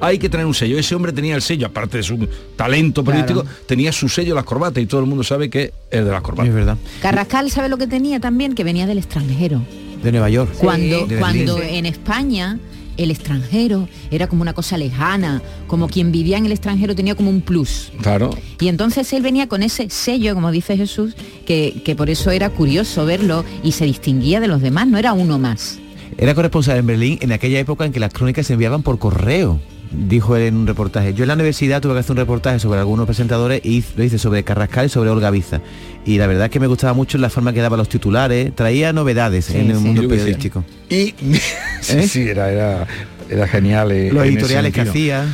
[0.00, 0.78] Hay que tener un sello.
[0.78, 4.82] Ese hombre tenía el sello, aparte de su talento político, tenía su sello las corbatas
[4.82, 6.48] y todo el mundo sabe que es de las corbatas.
[6.48, 6.76] Es verdad.
[7.00, 8.54] Carrascal, ¿sabe lo que tenía también?
[8.54, 9.62] Que venía del extranjero.
[10.02, 10.52] De Nueva York.
[10.58, 12.58] Cuando, De cuando en España
[12.98, 17.30] el extranjero era como una cosa lejana, como quien vivía en el extranjero tenía como
[17.30, 17.92] un plus.
[18.02, 18.30] Claro.
[18.60, 21.14] Y entonces él venía con ese sello, como dice Jesús,
[21.46, 25.12] que, que por eso era curioso verlo y se distinguía de los demás, no era
[25.12, 25.78] uno más.
[26.18, 29.60] Era corresponsal en Berlín en aquella época en que las crónicas se enviaban por correo.
[29.90, 31.14] Dijo él en un reportaje.
[31.14, 34.18] Yo en la universidad tuve que hacer un reportaje sobre algunos presentadores y lo hice
[34.18, 35.60] sobre Carrascal y sobre Olga Biza.
[36.04, 38.92] Y la verdad es que me gustaba mucho la forma que daba los titulares, traía
[38.92, 39.82] novedades en el sí.
[39.84, 40.64] mundo periodístico.
[40.90, 41.14] Y
[41.80, 42.86] sí, sí, era, era,
[43.30, 43.92] era genial.
[43.92, 45.24] eh, Los editoriales que hacía.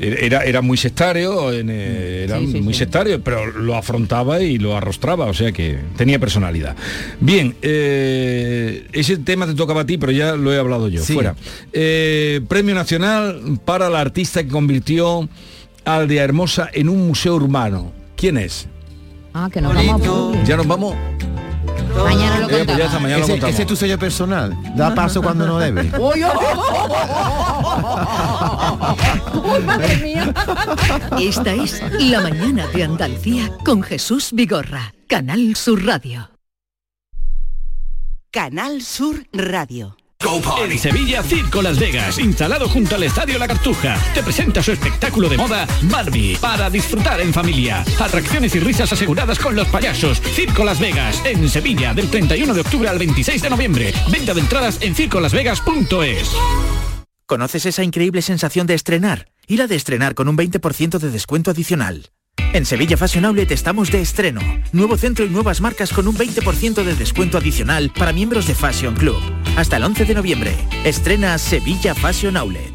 [0.00, 2.78] Era, era muy sectario, en, eh, era Sí, sí, muy sí.
[2.80, 6.76] sectario, pero lo afrontaba y lo arrostraba, o sea que tenía personalidad.
[7.20, 11.02] Bien, eh, ese tema te tocaba a ti, pero ya lo he hablado yo.
[11.02, 11.14] Sí.
[11.14, 11.34] Fuera.
[11.72, 15.28] Eh, Premio Nacional para la artista que convirtió
[15.84, 17.92] a Aldea Hermosa en un museo urbano.
[18.16, 18.68] ¿Quién es?
[19.34, 20.44] Ah, que nos vamos a.
[20.44, 20.94] Ya nos vamos.
[22.04, 22.86] Mañana lo Eh, pues ya contamos.
[22.86, 23.54] está, mañana lo Ese, contamos.
[23.54, 24.56] ese es tu sello personal.
[24.76, 25.82] Da paso cuando no debe.
[25.98, 26.20] ¡Uy,
[29.64, 30.32] madre mía!
[31.18, 36.30] Esta es La Mañana de Andalucía con Jesús Vigorra, Canal Sur Radio.
[38.30, 39.96] Canal Sur Radio.
[40.20, 45.28] En Sevilla, Circo Las Vegas, instalado junto al Estadio La Cartuja, te presenta su espectáculo
[45.28, 47.84] de moda Barbie, para disfrutar en familia.
[48.00, 50.20] Atracciones y risas aseguradas con los payasos.
[50.20, 53.94] Circo Las Vegas, en Sevilla, del 31 de octubre al 26 de noviembre.
[54.10, 56.32] Venta de entradas en circolasvegas.es.
[57.24, 59.28] ¿Conoces esa increíble sensación de estrenar?
[59.46, 62.10] Y la de estrenar con un 20% de descuento adicional.
[62.52, 64.40] En Sevilla Fashion Outlet estamos de estreno.
[64.72, 68.94] Nuevo centro y nuevas marcas con un 20% de descuento adicional para miembros de Fashion
[68.94, 69.20] Club.
[69.56, 70.56] Hasta el 11 de noviembre.
[70.84, 72.72] Estrena Sevilla Fashion Outlet.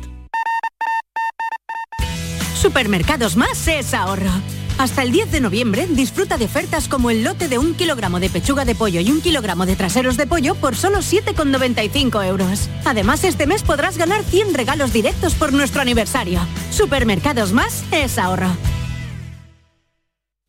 [2.55, 4.31] Supermercados Más es ahorro.
[4.77, 8.29] Hasta el 10 de noviembre disfruta de ofertas como el lote de un kilogramo de
[8.29, 12.69] pechuga de pollo y un kilogramo de traseros de pollo por solo 7,95 euros.
[12.85, 16.39] Además, este mes podrás ganar 100 regalos directos por nuestro aniversario.
[16.71, 18.49] Supermercados Más es ahorro.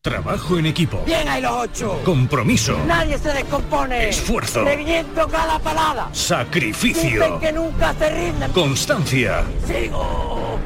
[0.04, 1.02] Trabajo en equipo.
[1.06, 2.02] Bien hay los ocho.
[2.04, 2.76] Compromiso.
[2.86, 4.10] Nadie se descompone.
[4.10, 4.62] Esfuerzo.
[4.62, 6.10] Reviento cada palada.
[6.12, 7.22] Sacrificio.
[7.22, 8.52] Dicen que nunca se rinden.
[8.52, 9.44] Constancia.
[9.66, 10.58] Sigo.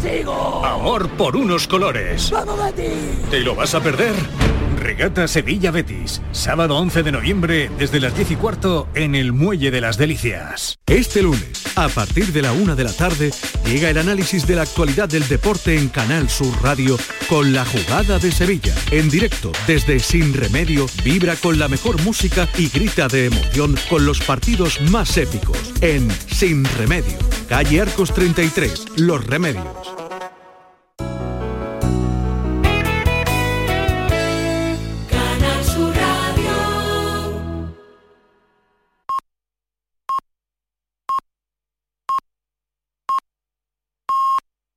[0.00, 0.64] Sigo.
[0.64, 2.30] Amor por unos colores.
[2.30, 2.88] Vamos a ti.
[3.30, 4.14] ¿Te lo vas a perder?
[4.78, 9.70] Regata Sevilla Betis, sábado 11 de noviembre desde las 10 y cuarto en el Muelle
[9.70, 10.78] de las Delicias.
[10.86, 13.32] Este lunes, a partir de la una de la tarde,
[13.66, 16.98] llega el análisis de la actualidad del deporte en Canal Sur Radio
[17.28, 18.74] con la jugada de Sevilla.
[18.90, 24.06] En directo, desde Sin Remedio, vibra con la mejor música y grita de emoción con
[24.06, 25.58] los partidos más épicos.
[25.80, 27.18] En Sin Remedio,
[27.48, 30.07] calle Arcos 33, Los Remedios.